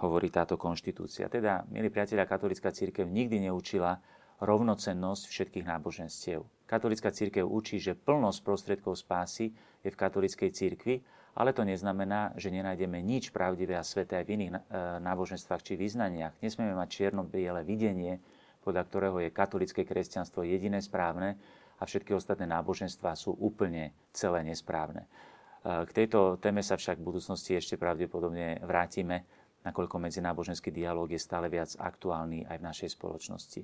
hovorí 0.04 0.28
táto 0.28 0.60
konštitúcia. 0.60 1.32
Teda, 1.32 1.64
milí 1.72 1.88
priatelia, 1.88 2.28
katolická 2.28 2.76
církev 2.76 3.08
nikdy 3.08 3.48
neučila 3.48 4.04
rovnocennosť 4.44 5.24
všetkých 5.32 5.64
náboženstiev. 5.64 6.44
Katolická 6.68 7.16
církev 7.16 7.48
učí, 7.48 7.80
že 7.80 7.96
plnosť 7.96 8.44
prostriedkov 8.44 9.00
spásy 9.00 9.56
je 9.80 9.88
v 9.88 9.96
katolickej 9.96 10.52
církvi 10.52 11.00
ale 11.34 11.50
to 11.54 11.66
neznamená, 11.66 12.38
že 12.38 12.54
nenájdeme 12.54 13.02
nič 13.02 13.34
pravdivé 13.34 13.74
a 13.74 13.86
sveté 13.86 14.22
aj 14.22 14.26
v 14.30 14.34
iných 14.38 14.52
e, 14.54 14.58
náboženstvách 15.02 15.66
či 15.66 15.74
význaniach. 15.74 16.38
Nesmieme 16.46 16.78
mať 16.78 16.90
čierno-biele 16.94 17.66
videnie, 17.66 18.22
podľa 18.62 18.84
ktorého 18.86 19.18
je 19.26 19.34
katolické 19.34 19.82
kresťanstvo 19.82 20.46
jediné 20.46 20.78
správne 20.80 21.36
a 21.82 21.84
všetky 21.90 22.14
ostatné 22.14 22.46
náboženstvá 22.46 23.18
sú 23.18 23.34
úplne 23.34 23.92
celé 24.14 24.46
nesprávne. 24.46 25.10
E, 25.66 25.90
k 25.90 25.92
tejto 25.92 26.38
téme 26.38 26.62
sa 26.62 26.78
však 26.78 27.02
v 27.02 27.08
budúcnosti 27.10 27.58
ešte 27.58 27.82
pravdepodobne 27.82 28.62
vrátime, 28.62 29.26
nakoľko 29.66 29.98
medzináboženský 29.98 30.70
dialog 30.70 31.10
je 31.10 31.18
stále 31.18 31.50
viac 31.50 31.74
aktuálny 31.82 32.46
aj 32.46 32.58
v 32.62 32.68
našej 32.70 32.90
spoločnosti. 32.94 33.62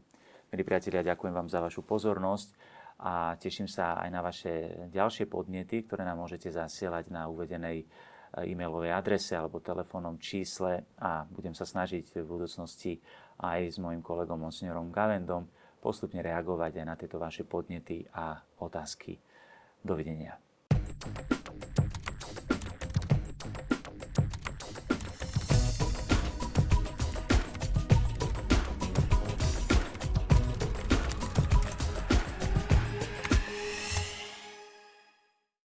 Milí 0.50 0.66
priatelia, 0.66 1.06
ďakujem 1.06 1.38
vám 1.38 1.46
za 1.46 1.62
vašu 1.62 1.86
pozornosť 1.86 2.79
a 3.00 3.40
teším 3.40 3.72
sa 3.72 3.96
aj 4.04 4.10
na 4.12 4.20
vaše 4.20 4.88
ďalšie 4.92 5.32
podnety, 5.32 5.88
ktoré 5.88 6.04
nám 6.04 6.20
môžete 6.20 6.52
zasielať 6.52 7.12
na 7.16 7.32
uvedenej 7.32 7.84
eh, 7.84 8.52
e-mailovej 8.52 8.92
adrese 8.92 9.40
alebo 9.40 9.64
telefónnom 9.64 10.20
čísle 10.20 10.84
a 11.00 11.24
budem 11.32 11.56
sa 11.56 11.64
snažiť 11.64 12.20
v 12.20 12.28
budúcnosti 12.28 13.00
aj 13.40 13.72
s 13.72 13.78
mojim 13.80 14.04
kolegom 14.04 14.36
monsignorom 14.36 14.92
Gavendom 14.92 15.48
postupne 15.80 16.20
reagovať 16.20 16.84
aj 16.84 16.86
na 16.86 16.96
tieto 17.00 17.16
vaše 17.16 17.48
podnety 17.48 18.04
a 18.12 18.36
otázky. 18.60 19.16
Dovidenia. 19.80 20.36